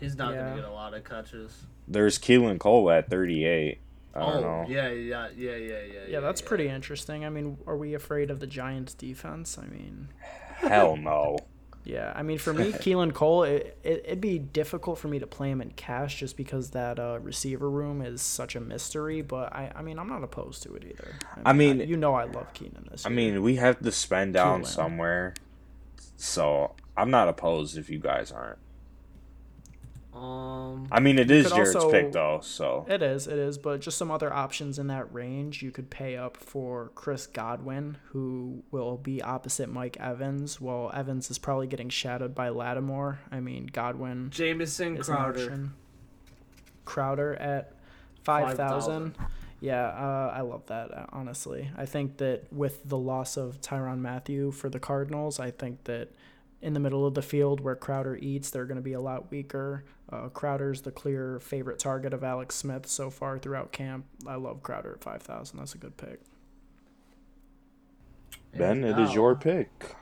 [0.00, 0.48] He's not Yeah.
[0.50, 1.64] gonna get a lot of catches.
[1.86, 3.78] There's Keelan Cole at thirty eight.
[4.14, 4.64] I don't oh know.
[4.68, 6.00] yeah, yeah, yeah, yeah, yeah.
[6.08, 7.24] Yeah, that's pretty interesting.
[7.24, 9.58] I mean, are we afraid of the Giants' defense?
[9.58, 10.08] I mean,
[10.56, 11.38] Hell no.
[11.84, 12.12] yeah.
[12.14, 15.50] I mean, for me, Keelan Cole, it, it, it'd be difficult for me to play
[15.50, 19.20] him in cash just because that uh, receiver room is such a mystery.
[19.20, 21.12] But I, I mean, I'm not opposed to it either.
[21.44, 23.12] I mean- you know, I love Keenan this Year.
[23.12, 24.66] I mean, we have to spend down Keelan.
[24.66, 25.34] somewhere.
[26.16, 28.58] So I'm not opposed if you guys aren't.
[30.14, 33.58] Um, I mean, it is Jared's also, pick though, so it is, it is.
[33.58, 35.60] but just some other options in that range.
[35.60, 40.60] You could pay up for Chris Godwin, who will be opposite Mike Evans.
[40.60, 43.18] Well, Evans is probably getting shadowed by Lattimore.
[43.32, 45.70] I mean, Godwin Jamison Crowder.
[46.84, 47.72] Crowder at
[48.22, 48.56] 5,000.
[48.56, 49.14] thousand.
[49.64, 50.92] Yeah, uh, I love that.
[50.92, 55.50] uh, Honestly, I think that with the loss of Tyrann Mathieu for the Cardinals, I
[55.52, 56.10] think that
[56.60, 59.30] in the middle of the field where Crowder eats, they're going to be a lot
[59.30, 59.86] weaker.
[60.12, 64.04] Uh, Crowder's the clear favorite target of Alex Smith so far throughout camp.
[64.26, 65.58] I love Crowder at five thousand.
[65.58, 66.20] That's a good pick.
[68.54, 69.94] Ben, it is your pick.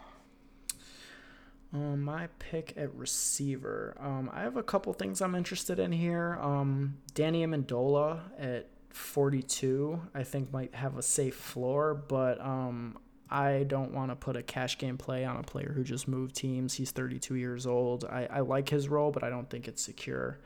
[1.72, 3.96] Um, my pick at receiver.
[4.00, 6.36] Um, I have a couple things I'm interested in here.
[6.40, 12.98] Um, Danny Amendola at 42, I think might have a safe floor, but um,
[13.30, 16.36] I don't want to put a cash game play on a player who just moved
[16.36, 16.74] teams.
[16.74, 18.04] He's 32 years old.
[18.04, 20.38] I, I like his role, but I don't think it's secure.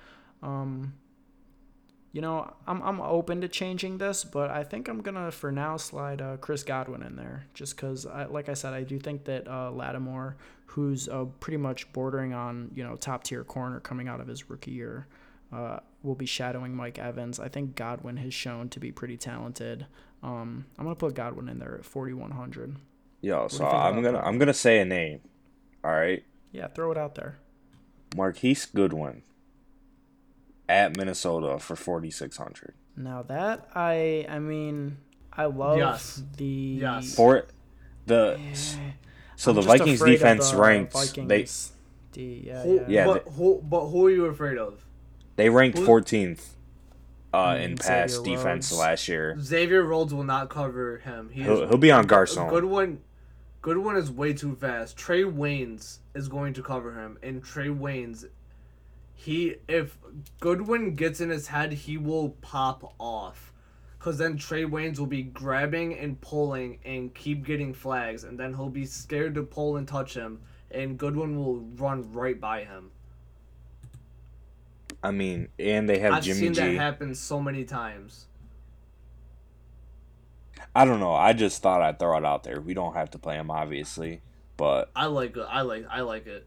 [0.42, 0.94] Um,
[2.12, 5.76] you know, I'm I'm open to changing this, but I think I'm gonna for now
[5.76, 9.24] slide uh, Chris Godwin in there, just because, I, like I said, I do think
[9.24, 14.08] that uh, Lattimore, who's uh, pretty much bordering on you know top tier corner coming
[14.08, 15.08] out of his rookie year,
[15.52, 17.38] uh, will be shadowing Mike Evans.
[17.38, 19.86] I think Godwin has shown to be pretty talented.
[20.22, 22.76] Um, I'm gonna put Godwin in there at 4100.
[23.20, 24.26] Yo, do so I'm gonna that?
[24.26, 25.20] I'm gonna say a name.
[25.84, 27.36] All right, Yeah, throw it out there.
[28.16, 29.22] Marquise Goodwin
[30.68, 32.74] at Minnesota for forty six hundred.
[32.96, 34.98] Now that I, I mean,
[35.32, 36.22] I love Yes.
[36.36, 37.14] the Yes.
[37.14, 37.46] For
[38.06, 38.38] the
[39.36, 41.72] so I'm the Vikings defense the ranks Vikings
[42.12, 42.84] D, yeah, Who, yeah.
[42.88, 44.85] Yeah, but who, but who are you afraid of?
[45.36, 46.54] They ranked fourteenth
[47.32, 48.80] uh, Mm, in pass Xavier defense Rhodes.
[48.80, 49.36] last year.
[49.40, 51.28] Xavier Rhodes will not cover him.
[51.30, 52.48] He He'll, is he'll be on Garcon.
[52.48, 53.00] Goodwin.
[53.62, 54.96] Goodwin is way too fast.
[54.96, 58.26] Trae Waynes is going to cover him, and Trae Waynes,
[59.12, 59.98] he if
[60.40, 63.52] Goodwin gets in his head, he will pop off,
[63.98, 68.54] cause then Trae Waynes will be grabbing and pulling and keep getting flags, and then
[68.54, 72.90] he'll be scared to pull and touch him, and Goodwin will run right by him.
[75.06, 78.26] I mean, and they have I've Jimmy seen that happen so many times.
[80.74, 81.12] I don't know.
[81.14, 82.60] I just thought I'd throw it out there.
[82.60, 84.20] We don't have to play him, obviously.
[84.56, 86.46] but I like I like I like it.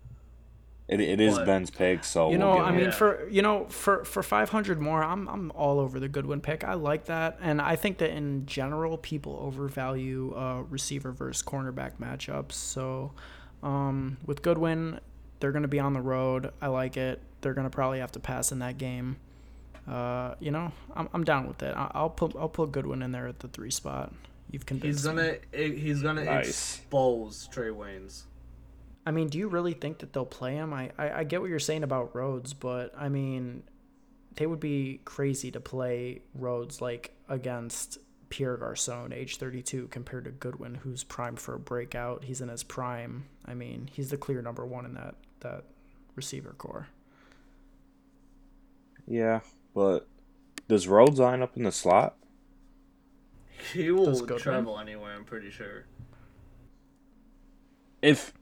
[0.87, 2.91] it, it is But- Ben's pick, so You we'll know, give I mean, Yeah.
[2.91, 6.63] for you know, for for 500 more, I'm I'm all over the Goodwin pick.
[6.63, 11.93] I like that, and I think that in general, people overvalue uh, receiver versus cornerback
[11.99, 12.53] matchups.
[12.53, 13.11] So,
[13.63, 14.99] um, with Goodwin,
[15.39, 16.51] they're going to be on the road.
[16.61, 17.21] I like it.
[17.41, 19.17] They're going to probably have to pass in that game.
[19.87, 21.75] Uh, you know, I'm, I'm down with it.
[21.75, 24.13] I- I'll put I'll put Goodwin in there at the three spot.
[24.51, 26.47] You've convinced He's gonna eh, he's gonna Nice.
[26.49, 28.23] expose Trae Waynes.
[29.05, 30.73] I mean, do you really think that they'll play him?
[30.73, 33.63] I, I, I get what you're saying about Rhodes, but I mean,
[34.35, 37.97] they would be crazy to play Rhodes like against
[38.29, 42.25] Pierre Garcon, age 32, compared to Goodwin, who's primed for a breakout.
[42.25, 43.25] He's in his prime.
[43.45, 45.63] I mean, he's the clear number one in that that
[46.15, 46.87] receiver corps.
[49.09, 49.41] Yeah,
[49.73, 50.07] but
[50.69, 52.15] does Rhodes line up in the slot?
[53.73, 54.39] He will Does Goodwin?
[54.39, 55.13] travel anywhere.
[55.15, 55.85] I'm pretty sure.
[58.01, 58.33] If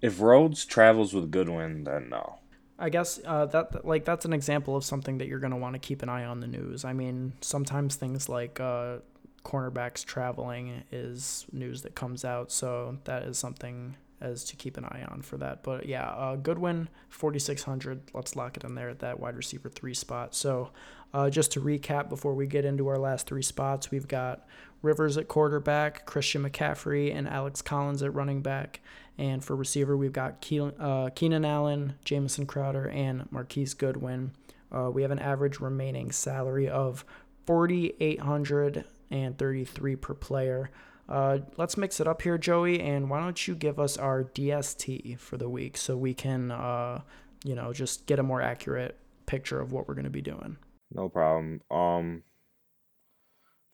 [0.00, 2.38] if Rhodes travels with Goodwin, then no.
[2.78, 5.78] I guess uh, that like that's an example of something that you're gonna want to
[5.78, 6.84] keep an eye on the news.
[6.84, 8.98] I mean, sometimes things like uh,
[9.44, 14.84] cornerbacks traveling is news that comes out, so that is something as to keep an
[14.84, 15.62] eye on for that.
[15.62, 18.10] But yeah, uh, Goodwin, 4600.
[18.14, 20.34] Let's lock it in there at that wide receiver three spot.
[20.34, 20.70] So
[21.12, 24.46] uh, just to recap before we get into our last three spots, we've got
[24.82, 28.80] Rivers at quarterback, Christian McCaffrey, and Alex Collins at running back.
[29.18, 34.30] And for receiver, we've got Keel- uh, Keenan Allen, Jamison Crowder, and Marquise Goodwin.
[34.70, 37.04] Uh, we have an average remaining salary of
[37.46, 40.70] 4833 per player.
[41.08, 45.18] Uh, let's mix it up here, Joey, and why don't you give us our DST
[45.20, 47.00] for the week so we can, uh,
[47.44, 48.96] you know, just get a more accurate
[49.26, 50.56] picture of what we're going to be doing.
[50.92, 51.60] No problem.
[51.70, 52.22] Um,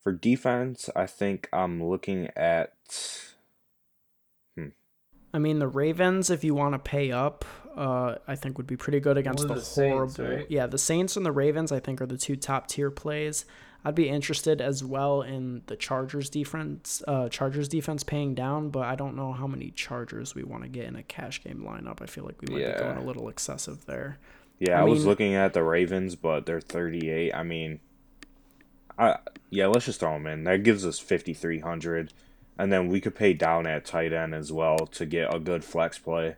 [0.03, 2.73] for defense, I think I'm looking at.
[5.35, 8.77] I mean, the Ravens, if you want to pay up, uh, I think would be
[8.77, 10.37] pretty good against Only the, the Saints, horrible.
[10.37, 10.47] right?
[10.51, 13.47] Yeah, the Saints and the Ravens, I think, are the two top tier plays.
[13.85, 17.03] I'd be interested as well in the Chargers defense.
[17.09, 20.69] Uh, Chargers defense paying down, but I don't know how many Chargers we want to
[20.69, 22.01] get in a cash game lineup.
[22.01, 22.75] I feel like we might Yeah.
[22.75, 24.19] be going a little excessive there.
[24.61, 27.35] Yeah, I I, was looking at the Ravens, but they're 38.
[27.35, 27.81] I mean,
[28.99, 29.17] I
[29.51, 30.45] yeah, let's just throw them in.
[30.45, 32.13] That gives us 5300,
[32.59, 35.65] and then we could pay down at tight end as well to get a good
[35.65, 36.37] flex play.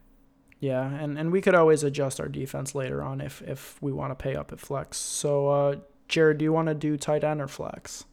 [0.60, 4.16] Yeah, and, and we could always adjust our defense later on if if we want
[4.16, 4.96] to pay up at flex.
[4.96, 5.76] So, uh,
[6.08, 8.04] Jared, do you want to do tight end or flex?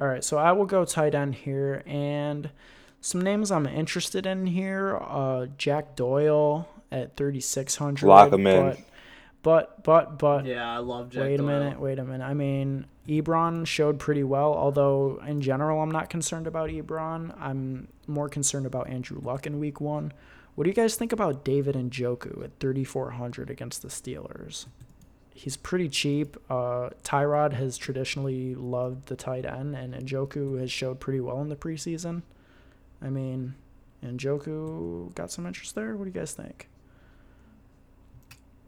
[0.00, 2.50] All right, so I will go tight end here, and
[3.00, 8.06] some names I'm interested in here: uh, Jack Doyle at 3600.
[8.06, 8.66] Lock 'em in.
[8.66, 8.78] But,
[9.42, 11.22] but but but Yeah, I love Jack.
[11.22, 12.24] wait a minute, wait a minute.
[12.24, 17.34] I mean, Ebron showed pretty well, although in general, I'm not concerned about Ebron.
[17.40, 20.12] I'm more concerned about Andrew Luck in week one.
[20.54, 24.66] What do you guys think about David Njoku at 3,400 against the Steelers?
[25.34, 26.36] He's pretty cheap.
[26.50, 31.48] Uh, Tyrod has traditionally loved the tight end, and Njoku has showed pretty well in
[31.48, 32.22] the preseason.
[33.00, 33.54] I mean,
[34.04, 35.96] Njoku got some interest there.
[35.96, 36.68] What do you guys think?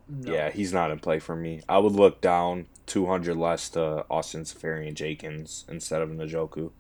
[0.09, 0.33] No.
[0.33, 1.61] Yeah, he's not in play for me.
[1.69, 6.71] I would look down 200 less to Austin Seferian-Jenkins instead of Njoku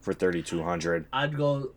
[0.00, 1.06] for 3200.
[1.12, 1.72] I'd go.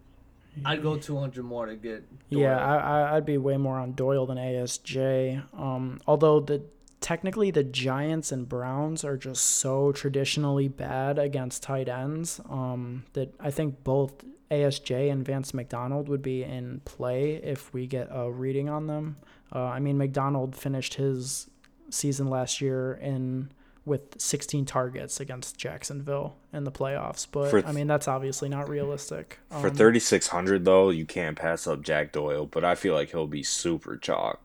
[0.66, 2.04] I'd go 200 more to get.
[2.30, 2.68] Yeah, Doyle.
[2.68, 5.44] I, I I'd be way more on Doyle than ASJ.
[5.58, 6.64] Um, although the
[7.02, 12.42] technically the Giants and Browns are just so traditionally bad against tight ends.
[12.50, 17.88] Um, that I think both ASJ and Vance McDonald would be in play if we
[17.88, 19.18] get a reading on them.
[19.54, 21.50] Uh, I mean, McDonald finished his
[21.90, 23.52] season last year in
[23.88, 28.70] with 16 targets against Jacksonville in the playoffs, but For- I mean that's obviously not
[28.70, 29.40] realistic.
[29.50, 33.26] For Um, 3600 though, you can't pass up Jack Doyle, but I feel like he'll
[33.28, 34.42] be super chalk.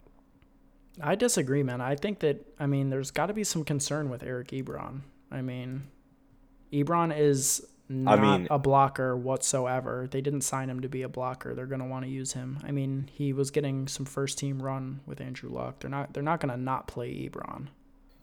[1.00, 1.80] I disagree, man.
[1.80, 5.00] I think that I mean there's got to be some concern with Eric Ebron.
[5.30, 5.84] I mean,
[6.72, 10.06] Ebron is not mean- a blocker whatsoever.
[10.10, 11.54] They didn't sign him to be a blocker.
[11.54, 12.58] They're going to want to use him.
[12.64, 15.80] I mean, he was getting some first team run with Andrew Luck.
[15.80, 17.68] They're not they're not going to not play Ebron.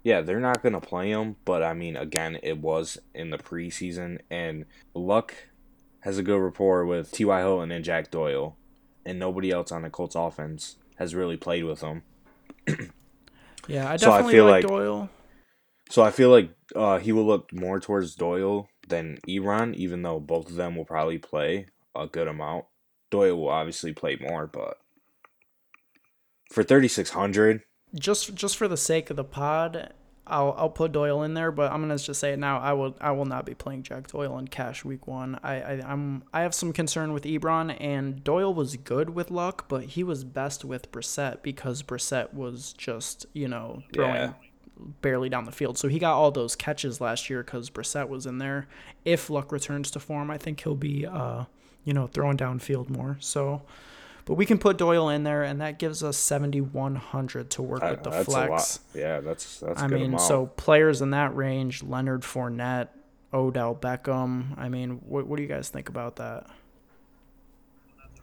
[0.04, 3.38] Yeah, they're not going to play him, but I mean, again, it was in the
[3.38, 5.34] preseason, and Luck
[6.02, 7.40] has a good rapport with T.Y.
[7.40, 8.56] Hilton and Jack Doyle,
[9.06, 12.04] and nobody else on the Colts offense has really played with him.
[13.68, 15.10] Yeah, I So I definitely feel like, like- Doyle.
[15.92, 20.20] So I feel like uh, he will look more towards Doyle than Ebron, even though
[20.20, 22.66] both of them will probably play a good amount.
[23.12, 24.78] Doyle will obviously play more, but
[26.52, 27.62] for 3600,
[27.96, 29.94] Just just for the sake of the pod,
[30.28, 32.60] I'll I'll put Doyle in there, but I'm gonna just say it now.
[32.60, 35.40] I will I will not be playing Jack Doyle in cash week one.
[35.42, 39.66] I, I I'm I have some concern with Ebron and Doyle was good with Luck,
[39.68, 44.34] but he was best with Brissett because Brissett was just you know throwing Yeah.
[45.02, 45.80] barely down the field.
[45.80, 48.68] So he got all those catches last year because Brissett was in there.
[49.04, 51.46] If Luck returns to form, I think he'll be uh
[51.86, 53.18] you know throwing downfield more.
[53.20, 53.64] So.
[54.30, 57.88] But we can put Doyle in there, and that gives us 7,100 to work Uh,
[57.90, 58.48] with the that's flex.
[58.48, 58.80] a lot.
[58.94, 60.22] Yeah, that's that's a I good mean, amount.
[60.22, 62.90] so players in that range: Leonard Fournette,
[63.34, 64.56] Odell Beckham.
[64.56, 66.46] I mean, what what do you guys think about that?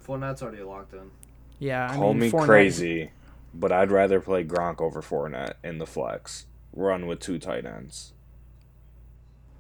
[0.07, 1.11] Fournette's already locked in.
[1.59, 3.11] Yeah, I Call mean, me Fournette- crazy,
[3.53, 6.47] but I'd rather play Gronk over Fournette in the flex.
[6.73, 8.13] Run with two tight ends.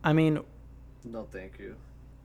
[0.05, 0.38] I mean,
[1.05, 1.74] No, thank you.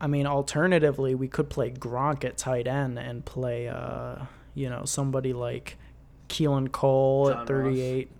[0.02, 4.16] I mean, alternatively, we could play Gronk at tight end and play, uh,
[4.56, 5.78] you know, somebody like
[6.28, 7.66] Keelan Cole John at Ross.
[7.66, 8.12] 38.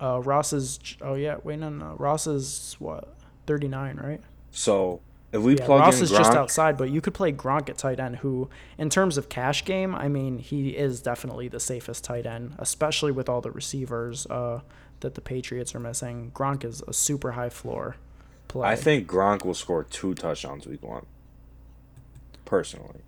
[0.00, 0.78] Uh, Ross is.
[1.02, 1.96] Oh yeah, wait no no.
[1.98, 3.16] Ross is what
[3.48, 4.20] 39, right?
[4.52, 5.00] So
[5.32, 7.68] if we Yeah, plug Ross in is Gronk, just outside, but you could play Gronk
[7.68, 8.48] at tight end, who,
[8.78, 13.10] in terms of cash game, I mean, he is definitely the safest tight end, especially
[13.10, 14.60] with all the receivers uh,
[15.00, 16.30] that the Patriots are missing.
[16.32, 17.96] Gronk is a super high floor
[18.48, 18.68] play.
[18.68, 21.06] I think Gronk will score two touchdowns week one.
[22.44, 23.00] Personally,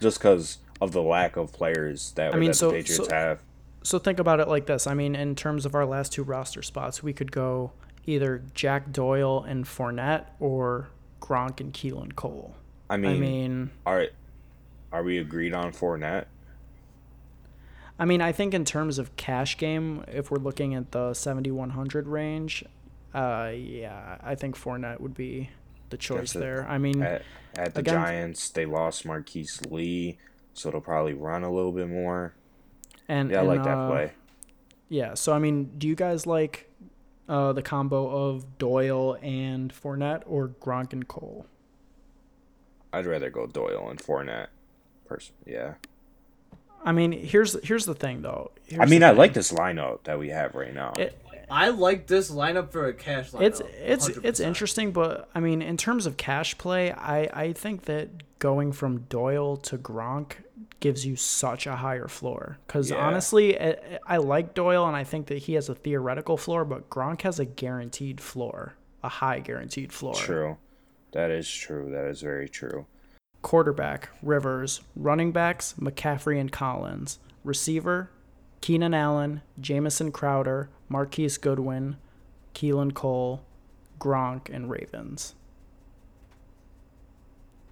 [0.00, 3.14] just because of the lack of players that, I mean, that so- the Patriots so-
[3.14, 3.40] have.
[3.82, 3.98] so.
[3.98, 4.86] Think about it like this.
[4.86, 7.72] I mean, in terms of our last two roster spots, we could go
[8.06, 10.88] either Jack Doyle and Fournette or
[11.20, 12.54] Gronk and Keelan Cole.
[12.88, 14.06] I mean, I mean, are
[14.92, 16.24] are we agreed on Fournette?
[17.98, 22.08] I mean, I think in terms of cash game, if we're looking at the 7100
[22.08, 22.64] range,
[23.14, 25.50] uh, yeah, I think Fournette would be
[25.90, 26.38] the choice it.
[26.38, 26.66] there.
[26.68, 27.22] I mean, At,
[27.56, 30.18] at the Again- Giants, they lost Marquise Lee,
[30.54, 32.34] so they'll probably run a little bit more.
[33.08, 34.12] and Yeah, I like that uh, play.
[34.88, 36.68] Yeah, so I mean, do you guys like
[37.28, 41.46] uh, the combo of Doyle and Fournette or Gronk and Cole?
[42.92, 44.48] I'd rather go Doyle and Fournette.
[45.06, 45.74] Person, yeah.
[46.84, 48.52] I mean, here's here's the thing though.
[48.78, 50.92] I mean, I like this lineup that we have right now.
[50.96, 51.16] It,
[51.50, 53.42] I like this lineup for a cash lineup.
[53.42, 54.46] it's it's it's 100%.
[54.46, 59.00] interesting, but I mean, in terms of cash play, I I think that going from
[59.02, 60.32] Doyle to Gronk
[60.80, 62.56] gives you such a higher floor.
[62.66, 62.96] Because Yeah.
[63.06, 63.76] honestly, I,
[64.06, 67.38] I like Doyle, and I think that he has a theoretical floor, but Gronk has
[67.38, 70.14] a guaranteed floor, a high guaranteed floor.
[70.14, 70.56] True.
[71.12, 71.90] That is true.
[71.90, 72.86] That is very true.
[73.42, 74.80] Quarterback, Rivers.
[74.96, 77.18] Running backs, McCaffrey and Collins.
[77.44, 78.10] Receiver,
[78.60, 81.96] Keenan Allen, Jamison Crowder, Marquise Goodwin,
[82.54, 83.42] Keelan Cole,
[83.98, 85.34] Gronk, and Ravens.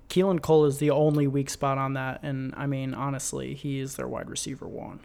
[0.09, 3.97] Keelan Cole is the only weak spot on that, and I mean, honestly, he is
[3.97, 5.01] their wide receiver one.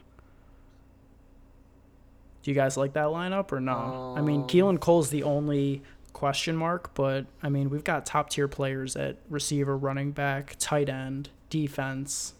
[2.42, 4.16] Do you guys like that lineup or no?
[4.18, 5.82] I mean, Um, Keelan Cole's the only
[6.14, 10.88] question mark, but I mean, we've got top tier players at receiver, running back, tight
[10.90, 12.34] end, defense.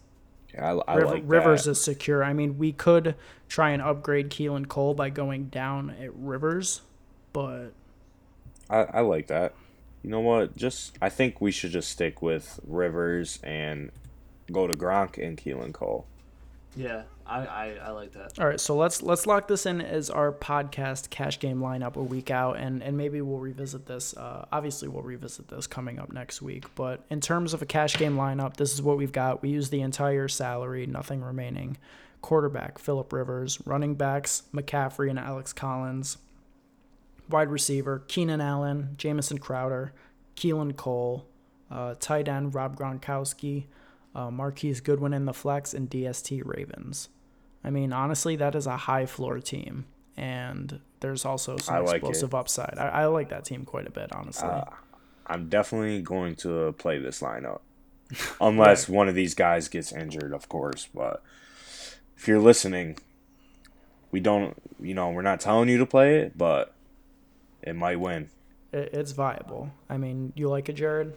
[0.54, 1.72] Yeah, I, I River, like Rivers that.
[1.72, 2.22] is secure.
[2.22, 3.14] I mean, we could
[3.48, 6.82] try and upgrade Keelan Cole by going down at Rivers,
[7.32, 7.72] but
[8.70, 9.54] I, I like that.
[10.02, 10.56] You know what?
[10.56, 13.90] Just I think we should just stick with Rivers and
[14.52, 16.06] go to Gronk and Keelan Cole.
[16.76, 18.38] Yeah, I, I, I like that.
[18.38, 22.02] All right, so let's let's lock this in as our podcast cash game lineup a
[22.02, 24.14] week out, and and maybe we'll revisit this.
[24.16, 26.66] Uh, obviously, we'll revisit this coming up next week.
[26.74, 29.42] But in terms of a cash game lineup, this is what we've got.
[29.42, 31.78] We use the entire salary, nothing remaining.
[32.20, 36.16] Quarterback Philip Rivers, running backs McCaffrey and Alex Collins,
[37.28, 39.92] wide receiver Keenan Allen, Jamison Crowder,
[40.36, 41.26] Keelan Cole,
[41.70, 43.64] uh, tight end Rob Gronkowski,
[44.14, 47.08] uh, Marquise Goodwin in the flex, and DST Ravens.
[47.62, 49.86] I mean, honestly, that is a high floor team,
[50.16, 52.76] and there's also some I like explosive upside.
[52.78, 54.48] I, I like that team quite a bit, honestly.
[54.48, 54.64] Uh,
[55.26, 57.60] I'm definitely going to play this lineup,
[58.40, 60.88] unless one of these guys gets injured, of course.
[60.94, 61.22] But
[62.16, 62.98] if you're listening,
[64.10, 64.54] we don't.
[64.80, 66.74] You know, we're not telling you to play it, but
[67.62, 68.28] it might win.
[68.72, 69.70] it, it's viable.
[69.88, 71.14] I mean, you like it, Jared?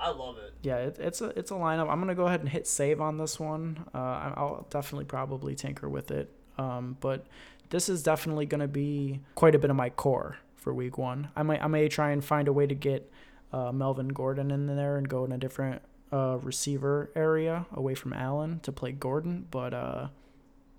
[0.00, 0.54] I love it.
[0.62, 1.90] Yeah, it, it's a it's a lineup.
[1.90, 3.84] I'm gonna go ahead and hit save on this one.
[3.94, 6.32] Uh, I- I'll definitely probably tinker with it.
[6.58, 7.26] Um, but
[7.68, 11.28] this is definitely gonna be quite a bit of my core for week one.
[11.36, 13.12] I might I may try and find a way to get
[13.52, 15.82] uh, Melvin Gordon in there and go in a different
[16.12, 19.46] uh, receiver area away from Allen to play Gordon.
[19.50, 20.08] But uh,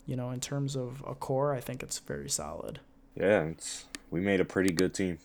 [0.07, 2.79] you know, in terms of a core, I think it's very solid.
[3.15, 5.19] Yeah, it's we made a pretty good team.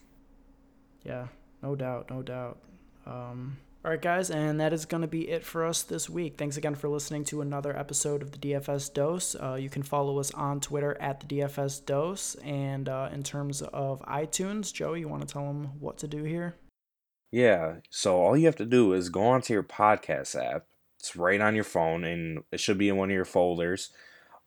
[1.04, 1.28] Yeah,
[1.62, 2.58] no doubt, no doubt.
[3.06, 6.36] Um, All right, guys, and that is going to be it for us this week.
[6.36, 9.36] Thanks again for listening to another episode of the DFS Dose.
[9.36, 12.34] Uh, you can follow us on Twitter at the DFS Dose.
[12.42, 16.24] And uh, in terms of iTunes, Joey, you want to tell them what to do
[16.24, 16.56] here?
[17.30, 20.64] Yeah, so all you have to do is go onto your podcast app.
[20.98, 23.90] It's right on your phone, and it should be in one of your folders.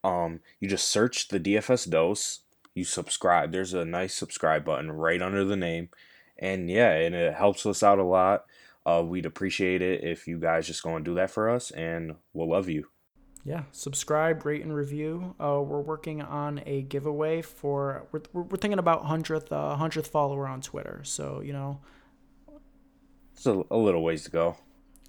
[0.04, 2.42] Um, you just search the DFS Dose.
[2.76, 3.54] You subscribe.
[3.54, 5.88] There's a nice subscribe button right under the name,
[6.38, 8.44] and yeah, and it helps us out a lot.
[8.90, 12.16] Uh, we'd appreciate it if you guys just go and do that for us, and
[12.34, 12.88] we'll love you.
[13.44, 15.36] Yeah, subscribe, rate, and review.
[15.40, 20.48] Uh, we're working on a giveaway for we're, we're thinking about hundredth uh, hundredth follower
[20.48, 21.02] on Twitter.
[21.04, 21.82] So you know,
[23.34, 24.58] it's a, a little ways to go.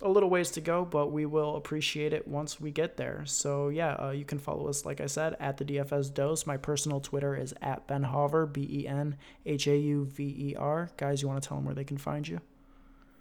[0.03, 3.23] A little ways to go, but we will appreciate it once we get there.
[3.27, 6.47] So yeah, uh, you can follow us, like I said, at the DFS Dose.
[6.47, 9.17] My personal Twitter is at Ben Hauver, B E N
[9.47, 10.91] H A U V E R.
[10.99, 12.41] Guys, you want to tell them where they can find you?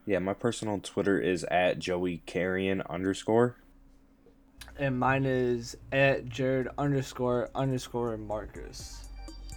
[0.09, 3.57] Yeah, my personal Twitter is at Joey Carrion underscore.
[4.79, 9.07] And mine is at Jared underscore underscore Marcus.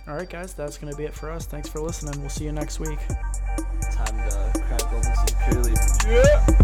[0.06, 1.46] All right, guys, that's going to be it for us.
[1.46, 2.20] Thanks for listening.
[2.20, 2.98] We'll see you next week.
[3.92, 5.72] Time to crack open some purely.
[6.06, 6.61] Yeah!